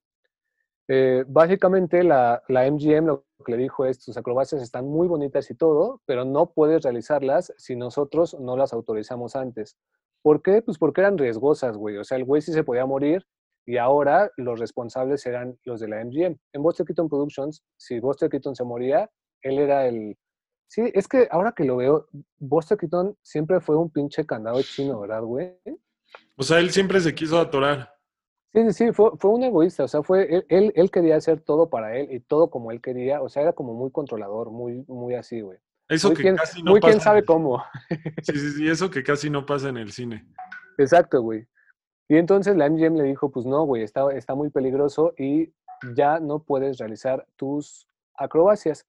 [0.93, 5.55] Eh, básicamente la, MGM lo que le dijo es, tus acrobacias están muy bonitas y
[5.55, 9.77] todo, pero no puedes realizarlas si nosotros no las autorizamos antes.
[10.21, 10.61] ¿Por qué?
[10.61, 11.95] Pues porque eran riesgosas, güey.
[11.95, 13.25] O sea, el güey sí se podía morir
[13.65, 16.35] y ahora los responsables eran los de la MGM.
[16.51, 19.09] En Buster Keaton Productions, si Buster Keaton se moría,
[19.43, 20.17] él era el...
[20.67, 24.99] Sí, es que ahora que lo veo, Buster Keaton siempre fue un pinche candado chino,
[24.99, 25.57] ¿verdad, güey?
[26.35, 28.00] O sea, él siempre se quiso atorar.
[28.53, 31.39] Sí, sí, sí, fue, fue un egoísta, o sea, fue, él, él, él quería hacer
[31.39, 34.83] todo para él y todo como él quería, o sea, era como muy controlador, muy,
[34.87, 35.57] muy así, güey.
[35.87, 36.91] Eso Muy, que casi no muy pasa.
[36.91, 37.63] quién sabe cómo.
[38.23, 40.25] Sí, sí, sí, eso que casi no pasa en el cine.
[40.77, 41.45] Exacto, güey.
[42.07, 45.53] Y entonces la MGM le dijo, pues no, güey, está, está muy peligroso y
[45.93, 48.85] ya no puedes realizar tus acrobacias.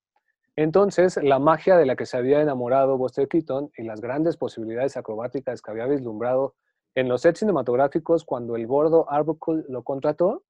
[0.55, 4.97] Entonces, la magia de la que se había enamorado Buster Keaton y las grandes posibilidades
[4.97, 6.55] acrobáticas que había vislumbrado
[6.95, 10.45] en los sets cinematográficos cuando el gordo Arbuckle lo contrató,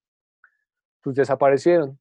[1.03, 1.99] pues desaparecieron.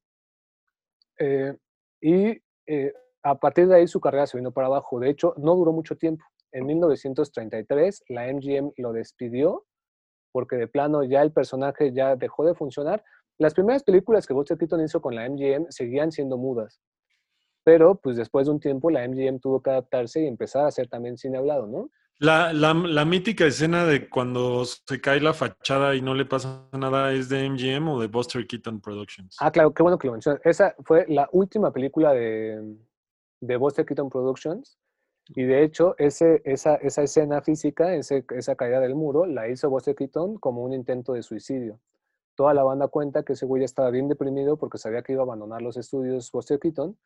[1.18, 1.56] Eh,
[2.00, 4.98] y eh, a partir de ahí su carrera se vino para abajo.
[4.98, 6.24] De hecho, no duró mucho tiempo.
[6.50, 9.64] En 1933 la MGM lo despidió
[10.32, 13.04] porque de plano ya el personaje ya dejó de funcionar.
[13.38, 16.80] Las primeras películas que Buster Keaton hizo con la MGM seguían siendo mudas.
[17.64, 20.88] Pero pues después de un tiempo la MGM tuvo que adaptarse y empezar a hacer
[20.88, 21.90] también cine hablado, ¿no?
[22.22, 27.12] La, la, mítica escena de cuando se cae la fachada y no le pasa nada
[27.12, 29.36] es de MGM o de Buster Keaton Productions.
[29.40, 30.40] Ah, claro, qué bueno que lo mencionas.
[30.44, 32.76] Esa fue la última película de,
[33.40, 34.78] de Buster Keaton Productions.
[35.30, 39.96] Y de hecho, ese, esa, esa escena física, esa caída del muro, la hizo Buster
[39.96, 41.80] Keaton como un intento de suicidio.
[42.36, 45.24] Toda la banda cuenta que ese güey estaba bien deprimido porque sabía que iba a
[45.24, 46.96] abandonar los estudios Buster Keaton.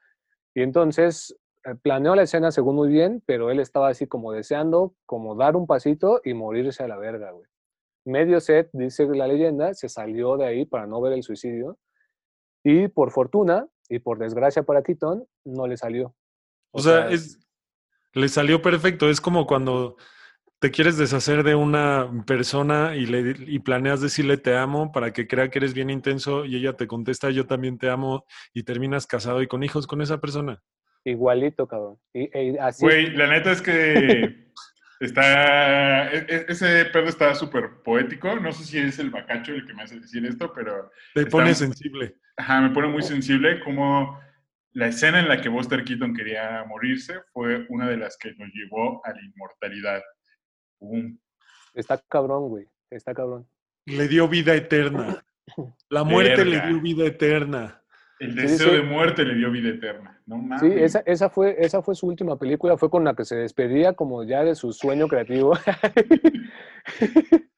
[0.55, 1.35] Y entonces
[1.75, 5.67] planeó la escena según muy bien, pero él estaba así como deseando como dar un
[5.67, 7.47] pasito y morirse a la verga, güey.
[8.05, 11.77] Medio set, dice la leyenda, se salió de ahí para no ver el suicidio.
[12.63, 16.15] Y por fortuna y por desgracia para Keaton, no le salió.
[16.71, 17.41] O sea, es,
[18.13, 19.09] le salió perfecto.
[19.09, 19.97] Es como cuando
[20.59, 25.27] te quieres deshacer de una persona y, le, y planeas decirle te amo para que
[25.27, 29.07] crea que eres bien intenso y ella te contesta yo también te amo y terminas
[29.07, 30.63] casado y con hijos con esa persona.
[31.11, 31.99] Igualito, cabrón.
[32.13, 34.47] Y, y así Güey, la neta es que
[35.01, 36.11] está.
[36.13, 38.35] e- e- Ese pedo está súper poético.
[38.41, 40.91] No sé si es el bacacho el que me hace decir esto, pero.
[41.15, 42.17] Te Está- pone sensible.
[42.37, 44.21] Ajá, me pone muy sensible como
[44.73, 48.49] la escena en la que Buster Keaton quería morirse fue una de las que nos
[48.53, 50.03] llevó a la inmortalidad.
[51.73, 52.67] Está cabrón, güey.
[52.91, 53.49] Está cabrón.
[53.87, 55.25] Le dio vida eterna.
[55.89, 57.81] La muerte le dio vida eterna.
[58.19, 60.21] El deseo de muerte le dio vida eterna.
[60.27, 60.61] No mames.
[60.61, 63.93] Sí, esa, esa, fue, esa fue su última película, fue con la que se despedía
[63.93, 65.53] como ya de su sueño creativo.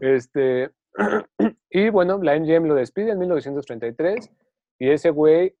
[0.00, 0.70] este,
[1.70, 4.30] y bueno, la MGM lo despide en 1933
[4.78, 5.56] y ese güey,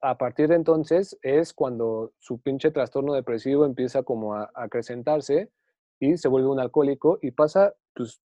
[0.00, 5.50] a partir de entonces, es cuando su pinche trastorno depresivo empieza como a, a acrecentarse
[5.98, 8.22] y se vuelve un alcohólico y pasa pues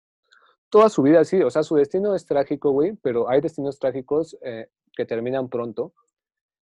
[0.71, 4.39] toda su vida así, o sea, su destino es trágico, güey, pero hay destinos trágicos
[4.43, 5.93] eh, que terminan pronto.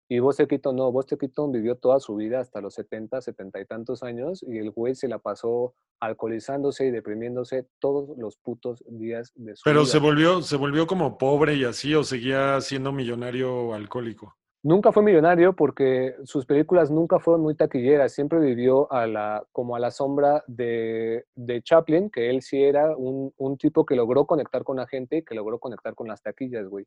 [0.09, 3.65] Y Buster Keaton no, Buster Keaton vivió toda su vida hasta los 70, 70 y
[3.65, 9.33] tantos años y el güey se la pasó alcoholizándose y deprimiéndose todos los putos días
[9.35, 9.91] de su Pero vida.
[9.91, 14.37] se volvió, se volvió como pobre y así, o seguía siendo millonario alcohólico.
[14.63, 19.77] Nunca fue millonario porque sus películas nunca fueron muy taquilleras, siempre vivió a la, como
[19.77, 24.27] a la sombra de, de Chaplin, que él sí era un, un, tipo que logró
[24.27, 26.85] conectar con la gente y que logró conectar con las taquillas, güey.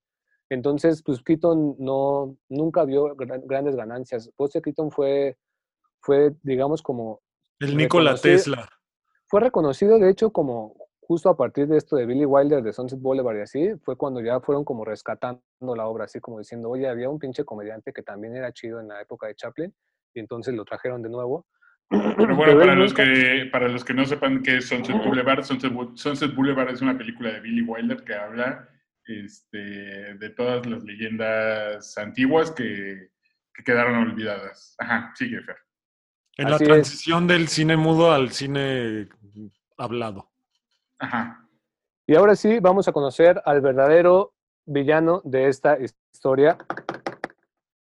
[0.49, 4.31] Entonces, pues Keaton no, nunca vio grandes ganancias.
[4.37, 5.37] Buster Keaton fue,
[6.01, 7.21] fue, digamos, como...
[7.59, 8.67] El Nikola Tesla.
[9.27, 10.75] Fue reconocido, de hecho, como
[11.09, 14.21] justo a partir de esto de Billy Wilder, de Sunset Boulevard y así, fue cuando
[14.21, 15.41] ya fueron como rescatando
[15.75, 18.89] la obra, así como diciendo, oye, había un pinche comediante que también era chido en
[18.89, 19.73] la época de Chaplin,
[20.13, 21.47] y entonces lo trajeron de nuevo.
[21.89, 21.99] Pero
[22.37, 26.69] bueno, para, los que, para los que no sepan qué es Sunset Boulevard, Sunset, Boulevard
[26.69, 28.69] es una película de Billy Wilder que habla
[29.09, 33.09] este, de todas las leyendas antiguas que,
[33.53, 34.75] que quedaron olvidadas.
[34.77, 35.57] Ajá, sigue, Fer.
[36.37, 39.09] En la transición del cine mudo al cine
[39.77, 40.29] hablado.
[40.97, 41.45] Ajá.
[42.07, 44.33] Y ahora sí, vamos a conocer al verdadero
[44.65, 45.77] villano de esta
[46.13, 46.57] historia.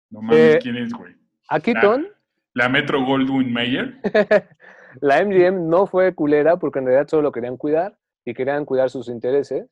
[0.10, 1.16] No mames, eh, ¿quién es, güey?
[1.50, 2.08] A Keaton.
[2.54, 4.00] La, Metro Goldwyn Mayer.
[5.02, 8.90] la MGM no fue culera porque en realidad solo lo querían cuidar y querían cuidar
[8.90, 9.68] sus intereses.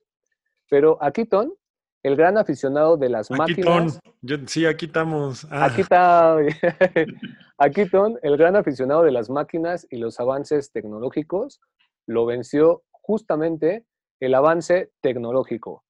[0.72, 1.53] Pero a Keaton,
[2.01, 3.99] el gran aficionado de las máquinas.
[4.47, 5.45] sí, aquí estamos.
[5.51, 5.65] Ah.
[5.65, 6.38] Aquí está.
[7.57, 11.59] a Keaton, el gran aficionado de las máquinas y los avances tecnológicos,
[12.07, 13.86] lo venció justamente
[14.22, 15.84] el avance tecnológico.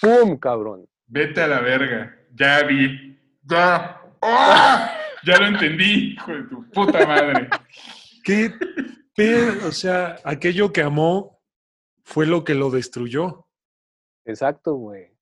[0.00, 0.88] ¡Pum, cabrón!
[1.08, 2.16] Vete a la verga.
[2.32, 3.20] Ya vi.
[3.42, 4.00] Ya.
[5.24, 7.48] Ya lo entendí, hijo de tu puta madre.
[8.24, 8.52] ¿Qué?
[9.64, 11.40] o sea, aquello que amó
[12.02, 13.46] fue lo que lo destruyó.
[14.24, 15.12] Exacto, güey.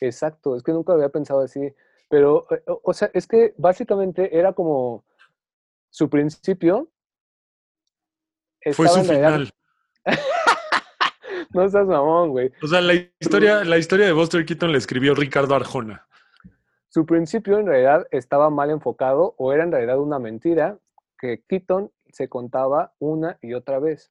[0.00, 0.56] Exacto.
[0.56, 1.74] Es que nunca lo había pensado así.
[2.08, 5.04] Pero, eh, o sea, es que básicamente era como
[5.90, 6.90] su principio.
[8.72, 9.50] Fue su final.
[11.54, 12.52] no seas mamón, güey.
[12.62, 16.06] O sea, la historia, la historia de Buster Keaton la escribió Ricardo Arjona.
[16.88, 20.78] Su principio en realidad estaba mal enfocado o era en realidad una mentira
[21.18, 24.10] que Keaton se contaba una y otra vez.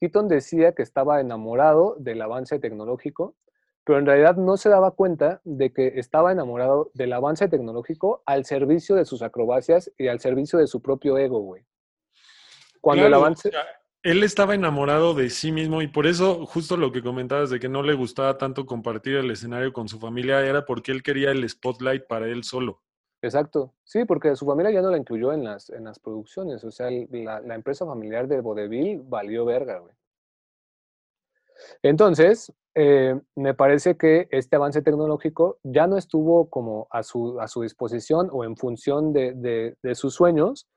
[0.00, 3.36] Keaton decía que estaba enamorado del avance tecnológico,
[3.86, 8.44] pero en realidad no se daba cuenta de que estaba enamorado del avance tecnológico al
[8.44, 11.64] servicio de sus acrobacias y al servicio de su propio ego, güey.
[12.80, 13.50] Cuando el avance
[14.02, 17.68] él estaba enamorado de sí mismo y por eso justo lo que comentabas de que
[17.68, 21.48] no le gustaba tanto compartir el escenario con su familia era porque él quería el
[21.48, 22.82] spotlight para él solo.
[23.22, 26.70] Exacto, sí, porque su familia ya no la incluyó en las, en las producciones, o
[26.70, 29.94] sea, la, empresa familiar de Vodevil valió verga, güey.
[31.82, 37.48] Entonces, eh, me parece que este avance tecnológico ya no estuvo como a su, a
[37.48, 40.68] su disposición o en función de, de sus sueños,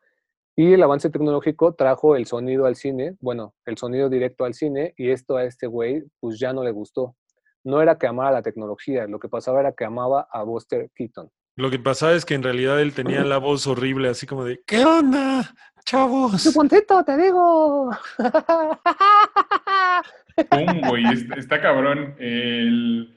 [0.55, 4.93] y el avance tecnológico trajo el sonido al cine, bueno, el sonido directo al cine,
[4.97, 7.15] y esto a este güey, pues ya no le gustó.
[7.63, 11.29] No era que amara la tecnología, lo que pasaba era que amaba a Buster Keaton.
[11.55, 14.61] Lo que pasaba es que en realidad él tenía la voz horrible, así como de,
[14.65, 15.53] ¿qué onda,
[15.89, 16.41] chavos?
[16.41, 17.89] ¡Su puntito, te digo!
[20.49, 21.03] ¡Pum, güey!
[21.37, 22.15] Está, cabrón.
[22.19, 23.11] El,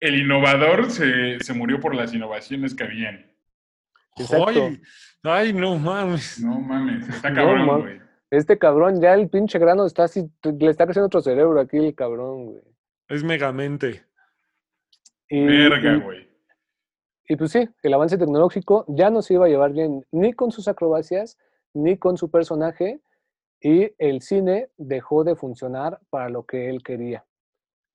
[0.00, 3.26] innovador se, se murió por las innovaciones que habían.
[4.46, 4.80] Ay,
[5.24, 6.40] ay, no mames.
[6.40, 8.00] No mames, está cabrón, güey.
[8.30, 11.94] este cabrón, ya el pinche grano está así, le está creciendo otro cerebro aquí el
[11.94, 12.62] cabrón, güey.
[13.08, 14.04] Es megamente.
[15.30, 16.28] Verga, güey.
[17.28, 20.50] Y, pues sí, el avance tecnológico ya no se iba a llevar bien ni con
[20.50, 21.36] sus acrobacias,
[21.74, 23.00] ni con su personaje,
[23.60, 27.24] y el cine dejó de funcionar para lo que él quería.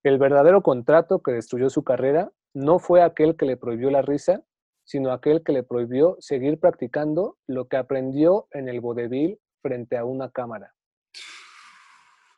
[0.04, 4.44] El verdadero contrato que destruyó su carrera no fue aquel que le prohibió la risa,
[4.84, 10.04] sino aquel que le prohibió seguir practicando lo que aprendió en el vodevil frente a
[10.04, 10.74] una cámara.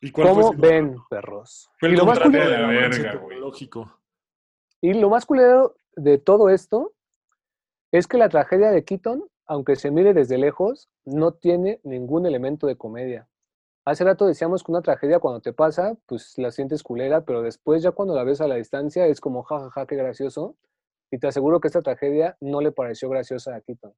[0.02, 1.72] ¿Y ¿Cómo ven, perros?
[1.82, 3.22] y lo más culero, de la verga,
[4.82, 6.94] Y lo más culero de todo esto
[7.92, 12.68] es que la tragedia de Keaton, aunque se mire desde lejos, no tiene ningún elemento
[12.68, 13.28] de comedia.
[13.86, 17.84] Hace rato decíamos que una tragedia cuando te pasa, pues la sientes culera, pero después
[17.84, 20.56] ya cuando la ves a la distancia es como jajaja, ja, ja, qué gracioso.
[21.12, 23.94] Y te aseguro que esta tragedia no le pareció graciosa a Keaton.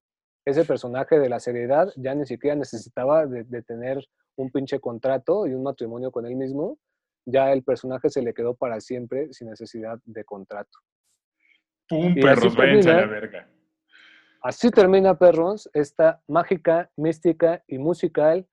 [0.45, 5.54] Ese personaje de la seriedad ya ni siquiera necesitaba de, tener un pinche contrato y
[5.54, 6.78] un matrimonio con él mismo.
[7.26, 10.80] Ya el personaje se le quedó para siempre sin necesidad de contrato.
[11.88, 12.56] ¡Pum, perros!
[12.56, 13.50] Váyanse a la verga.
[14.41, 18.45] Así termina, perros, esta mágica, mística y musical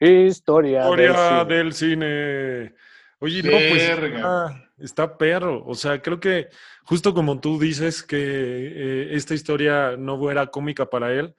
[0.00, 2.74] historia, historia del cine.
[3.20, 5.64] Oye, no, pues está, perro.
[5.66, 6.48] O sea, creo que
[6.84, 11.34] justo como tú dices que eh, esta historia no era cómica para él,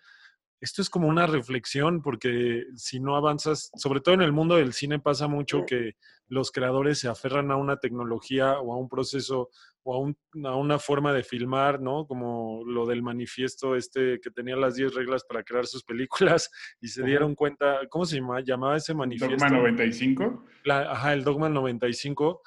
[0.62, 4.74] esto es como una reflexión, porque si no avanzas, sobre todo en el mundo del
[4.74, 5.93] cine pasa mucho que
[6.28, 9.49] los creadores se aferran a una tecnología o a un proceso
[9.84, 12.05] o a, un- a una forma de filmar, ¿no?
[12.05, 16.49] Como lo del manifiesto este que tenía las 10 reglas para crear sus películas
[16.82, 18.41] y se dieron cuenta, ¿cómo se llama?
[18.41, 19.38] llamaba ese manifiesto?
[19.38, 20.45] Dogma 95.
[20.66, 22.41] la- ajá, el Dogma 95,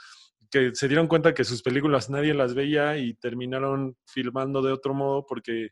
[0.51, 4.93] que se dieron cuenta que sus películas nadie las veía y terminaron filmando de otro
[4.93, 5.71] modo porque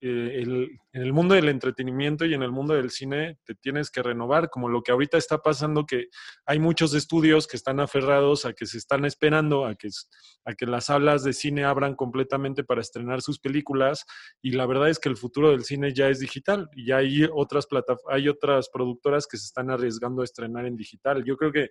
[0.00, 4.02] el- en el mundo del entretenimiento y en el mundo del cine te tienes que
[4.02, 6.06] renovar, como lo que ahorita está pasando, que
[6.46, 9.88] hay muchos estudios que están aferrados a que se están esperando a que,
[10.44, 14.04] a que las salas de cine abran completamente para estrenar sus películas
[14.42, 17.68] y la verdad es que el futuro del cine ya es digital y hay otras,
[17.68, 21.24] plataf- hay otras productoras que se están arriesgando a estrenar en digital.
[21.24, 21.70] Yo creo que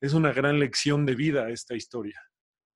[0.00, 2.20] es una gran lección de vida esta historia.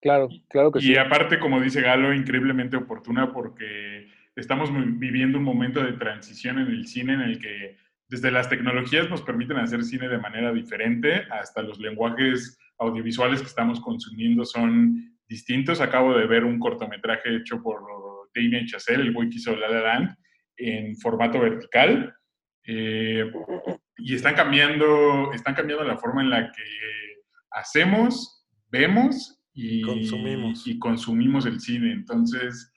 [0.00, 0.96] Claro, claro que Y sí.
[0.96, 4.06] aparte, como dice Galo, increíblemente oportuna porque
[4.36, 7.76] estamos viviendo un momento de transición en el cine en el que
[8.08, 13.46] desde las tecnologías nos permiten hacer cine de manera diferente hasta los lenguajes audiovisuales que
[13.46, 15.80] estamos consumiendo son distintos.
[15.80, 17.82] Acabo de ver un cortometraje hecho por
[18.34, 20.16] Damien Chazelle, el güey que hizo La La Land,
[20.56, 22.14] en formato vertical.
[22.66, 23.30] Eh,
[23.96, 26.62] y están cambiando, están cambiando la forma en la que
[27.52, 30.66] hacemos, vemos y Consumimos.
[30.66, 31.92] y consumimos el cine.
[31.92, 32.72] Entonces,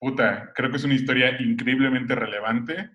[0.00, 2.90] puta, creo que es una historia increíblemente relevante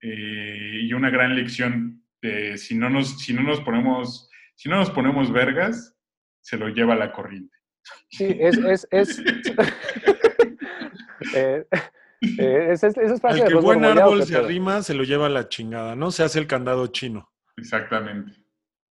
[0.00, 4.76] eh, y una gran lección de si no nos, si no nos ponemos, si no
[4.76, 5.96] nos ponemos vergas,
[6.40, 7.56] se lo lleva la corriente.
[8.08, 9.18] Sí, es, es, es,
[11.34, 11.66] eh,
[12.38, 15.30] eh, es, es, es de que buen árbol ¿qué se arrima, se lo lleva a
[15.30, 16.10] la chingada, ¿no?
[16.10, 17.30] Se hace el candado chino.
[17.56, 18.43] Exactamente.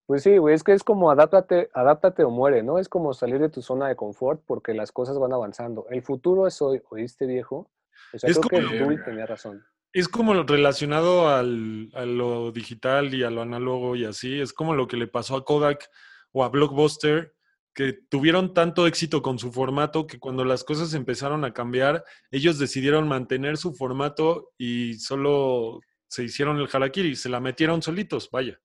[0.06, 2.78] Pues sí, güey, es que es como adáptate, adáptate o muere, ¿no?
[2.78, 5.86] Es como salir de tu zona de confort porque las cosas van avanzando.
[5.90, 7.72] El futuro es hoy, ¿oíste, viejo?
[8.14, 9.64] O sea, Es creo que como- el Dewey tenía razón.
[9.94, 14.40] Es como relacionado al, a lo digital y a lo análogo y así.
[14.42, 15.88] Es como lo que le pasó a Kodak
[16.32, 17.36] o a Blockbuster,
[17.76, 22.58] que tuvieron tanto éxito con su formato que cuando las cosas empezaron a cambiar, ellos
[22.60, 28.60] decidieron mantener su formato y solo se hicieron el harakiri, se la metieron solitos, vaya.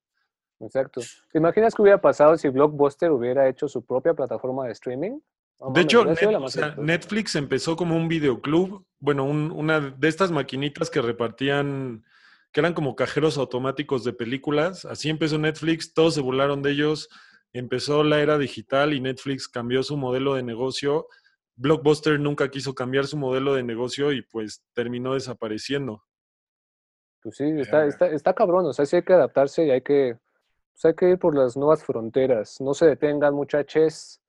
[0.59, 1.01] Exacto.
[1.31, 5.19] ¿Te imaginas qué hubiera pasado si Blockbuster hubiera hecho su propia plataforma de streaming?
[5.73, 6.75] De hecho, Net- o sea.
[6.77, 12.03] Netflix empezó como un videoclub, bueno, un- una de estas maquinitas que repartían,
[12.51, 14.85] que eran como cajeros automáticos de películas.
[14.85, 17.09] Así empezó Netflix, todos se burlaron de ellos.
[17.51, 21.07] Empezó la era digital y Netflix cambió su modelo de negocio.
[21.55, 26.03] Blockbuster nunca quiso cambiar su modelo de negocio y pues terminó desapareciendo.
[27.21, 30.17] Pues sí, está, está, está cabrón, o sea, sí hay que adaptarse y hay que,
[30.81, 32.61] pues hay que ir por las nuevas fronteras.
[32.61, 34.21] No se detengan, muchachos.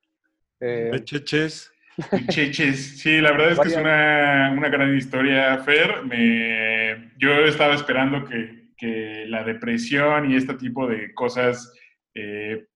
[0.58, 1.72] Eh, Echeches.
[2.28, 6.02] Cheches, sí, la verdad es que es una, una gran historia, Fer.
[6.04, 11.72] Me, yo estaba esperando que, que la depresión y este tipo de cosas
[12.14, 12.66] eh,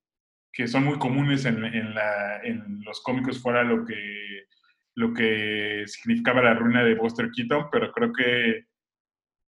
[0.53, 4.45] que son muy comunes en, en la- en los cómicos fuera lo que,
[4.95, 8.67] lo que significaba la ruina de Buster Keaton, pero creo que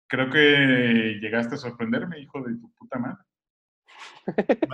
[0.07, 3.23] creo que llegaste a sorprenderme, hijo de tu puta madre.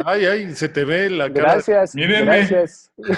[0.06, 1.54] Ay, ay, se te ve la cara.
[1.54, 2.38] gracias, Mírenme.
[2.38, 2.92] gracias.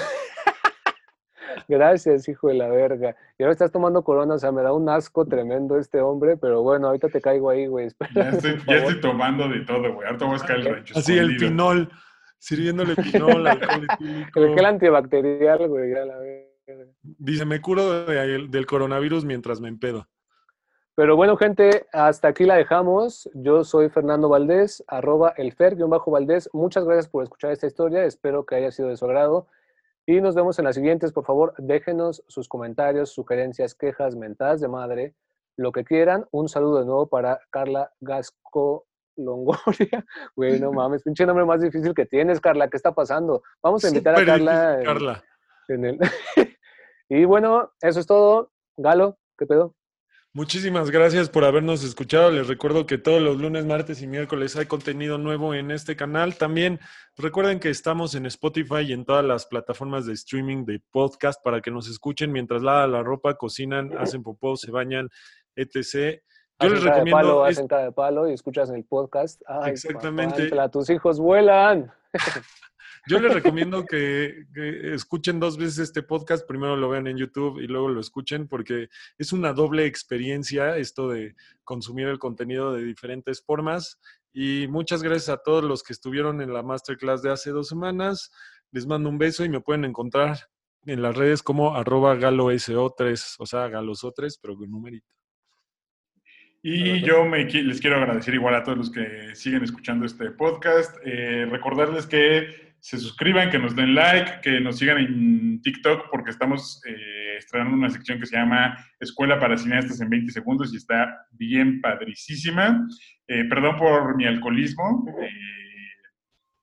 [1.67, 3.15] Gracias, hijo de la verga.
[3.38, 6.61] Y ahora estás tomando corona, o sea, me da un asco tremendo este hombre, pero
[6.63, 7.89] bueno, ahorita te caigo ahí, güey.
[8.15, 10.07] Ya estoy, ya tomando de todo, güey.
[10.07, 10.97] Ahorita voy a buscar el rancho.
[10.97, 11.91] Así el pinol,
[12.38, 14.39] sirviéndole pinol, alcohol etílico.
[14.39, 16.86] El antibacterial, güey, ya la verga.
[17.03, 20.07] Dice, me curo de- del coronavirus mientras me empedo.
[20.99, 23.29] Pero bueno, gente, hasta aquí la dejamos.
[23.33, 26.49] Yo soy Fernando Valdés, arroba el Fer-Valdés.
[26.51, 28.03] Muchas gracias por escuchar esta historia.
[28.03, 29.47] Espero que haya sido de su agrado.
[30.05, 31.13] Y nos vemos en las siguientes.
[31.13, 35.15] Por favor, déjenos sus comentarios, sugerencias, quejas, mentadas de madre,
[35.55, 36.25] lo que quieran.
[36.31, 38.85] Un saludo de nuevo para Carla Gasco
[39.15, 40.05] Longoria.
[40.35, 42.67] Güey, no mames, pinche nombre más difícil que tienes, Carla.
[42.67, 43.41] ¿Qué está pasando?
[43.63, 44.79] Vamos a invitar a Carla.
[44.79, 45.23] en- Carla.
[45.69, 45.99] en el-
[47.07, 48.51] y bueno, eso es todo.
[48.75, 49.75] Galo, ¿qué pedo?
[50.39, 52.31] Muchísimas gracias por habernos escuchado.
[52.31, 56.37] Les recuerdo que todos los lunes, martes y miércoles hay contenido nuevo en este canal.
[56.37, 56.79] También
[57.17, 61.59] recuerden que estamos en Spotify y en todas las plataformas de streaming de podcast para
[61.59, 65.09] que nos escuchen mientras lavan la ropa, cocinan, hacen popó, se bañan,
[65.57, 66.21] etc.
[66.61, 69.41] Yo les de recomiendo palo, es- de palo y escuchas el podcast.
[69.45, 70.49] Ay, Exactamente.
[70.71, 71.91] tus hijos vuelan.
[73.07, 76.47] Yo les recomiendo que, que escuchen dos veces este podcast.
[76.47, 81.09] Primero lo vean en YouTube y luego lo escuchen porque es una doble experiencia esto
[81.09, 83.99] de consumir el contenido de diferentes formas.
[84.31, 88.31] Y muchas gracias a todos los que estuvieron en la masterclass de hace dos semanas.
[88.71, 90.37] Les mando un beso y me pueden encontrar
[90.85, 95.13] en las redes como arroba galoso3, o sea, galoso3, pero con numerito.
[96.61, 100.95] Y yo me, les quiero agradecer igual a todos los que siguen escuchando este podcast.
[101.05, 106.32] Eh, recordarles que se suscriban, que nos den like, que nos sigan en TikTok porque
[106.32, 110.77] estamos eh, estrenando una sección que se llama Escuela para Cineastas en 20 Segundos y
[110.77, 112.88] está bien padricísima.
[113.27, 115.05] Eh, perdón por mi alcoholismo.
[115.21, 115.30] eh,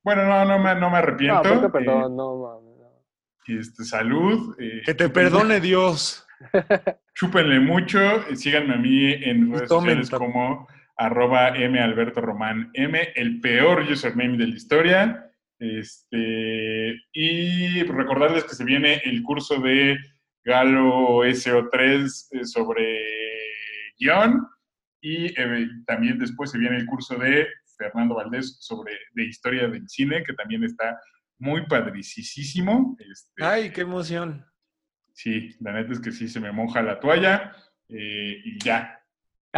[0.02, 1.42] bueno, no, no, me, no me arrepiento.
[1.42, 2.16] ¿por qué Eh, perdón?
[2.16, 2.62] No,
[3.48, 4.56] este, salud.
[4.58, 6.26] eh, Que te perdone Dios.
[7.14, 7.98] Chúpenle mucho.
[8.34, 13.82] Síganme a mí en redes tomen sociales como arroba M Alberto Román M, el peor
[13.82, 15.25] username de la historia.
[15.58, 19.96] Este, y recordarles que se viene el curso de
[20.44, 23.00] Galo SO3 eh, sobre
[23.98, 24.46] guion.
[25.00, 27.46] Y eh, también después se viene el curso de
[27.76, 30.98] Fernando Valdés sobre de historia del cine, que también está
[31.38, 32.96] muy padricísimo.
[32.98, 34.44] Este, Ay, qué emoción.
[35.12, 37.52] Sí, la neta es que sí se me moja la toalla
[37.88, 38.95] eh, y ya.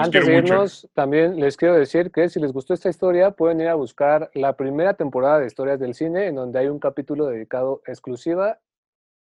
[0.04, 0.54] Antes de mucho.
[0.54, 4.30] irnos, también les quiero decir que si les gustó esta historia, pueden ir a buscar
[4.34, 8.58] la primera temporada de Historias del Cine, en donde hay un capítulo dedicado exclusivamente,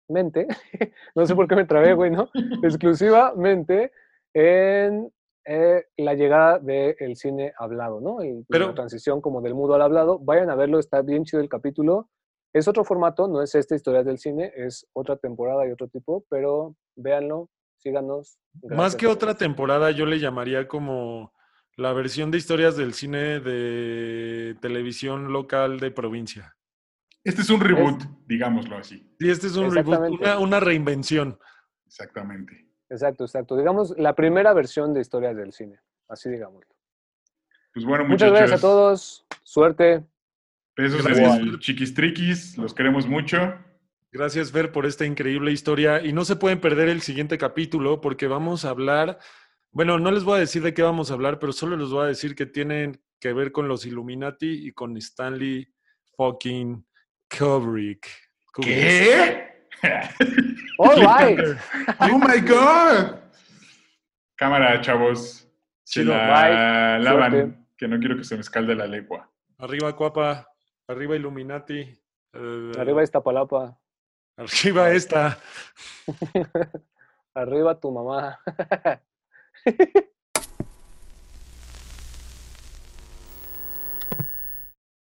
[1.14, 2.28] no sé por qué me trabé, güey, ¿no?
[2.62, 3.92] exclusivamente
[4.34, 5.12] en
[5.50, 8.22] eh, la llegada del cine hablado, ¿no?
[8.22, 10.18] Y Pero- la transición como del mudo al hablado.
[10.18, 12.10] Vayan a verlo, está bien chido el capítulo.
[12.52, 16.24] Es otro formato, no es esta Historias del Cine, es otra temporada y otro tipo,
[16.28, 17.48] pero véanlo,
[17.78, 18.38] síganos.
[18.70, 21.32] Más que otra temporada, yo le llamaría como
[21.76, 26.56] la versión de historias del cine de televisión local de provincia.
[27.24, 29.14] Este es un reboot, digámoslo así.
[29.18, 30.24] Y este es un reboot, Exactamente.
[30.24, 31.38] una, una reinvención.
[31.86, 32.68] Exactamente.
[32.90, 33.56] Exacto, exacto.
[33.56, 35.78] Digamos, la primera versión de historias del cine.
[36.08, 36.74] Así digámoslo.
[37.74, 39.26] Pues bueno, Muchas gracias a todos.
[39.42, 40.04] Suerte.
[40.76, 41.04] Besos
[41.60, 42.56] chiquistriquis.
[42.56, 43.54] Los queremos mucho.
[44.10, 46.02] Gracias, Fer, por esta increíble historia.
[46.04, 49.18] Y no se pueden perder el siguiente capítulo porque vamos a hablar,
[49.70, 52.04] bueno, no les voy a decir de qué vamos a hablar, pero solo les voy
[52.04, 55.68] a decir que tienen que ver con los Illuminati y con Stanley
[56.16, 56.86] fucking
[57.36, 58.06] Kubrick.
[58.62, 59.66] ¿Qué?
[60.78, 60.90] ¡Oh!
[62.00, 63.16] ¡Oh, my God!
[64.36, 65.48] Cámara, chavos.
[65.84, 67.04] Se Chido, la bye.
[67.04, 67.58] lavan, Suerte.
[67.76, 69.30] que no quiero que se me escalde la lengua.
[69.58, 70.48] Arriba, Cuapa.
[70.86, 71.80] Arriba, Illuminati.
[72.32, 73.77] eh, Arriba Iztapalapa.
[74.38, 75.36] Arriba esta.
[77.34, 78.38] Arriba tu mamá.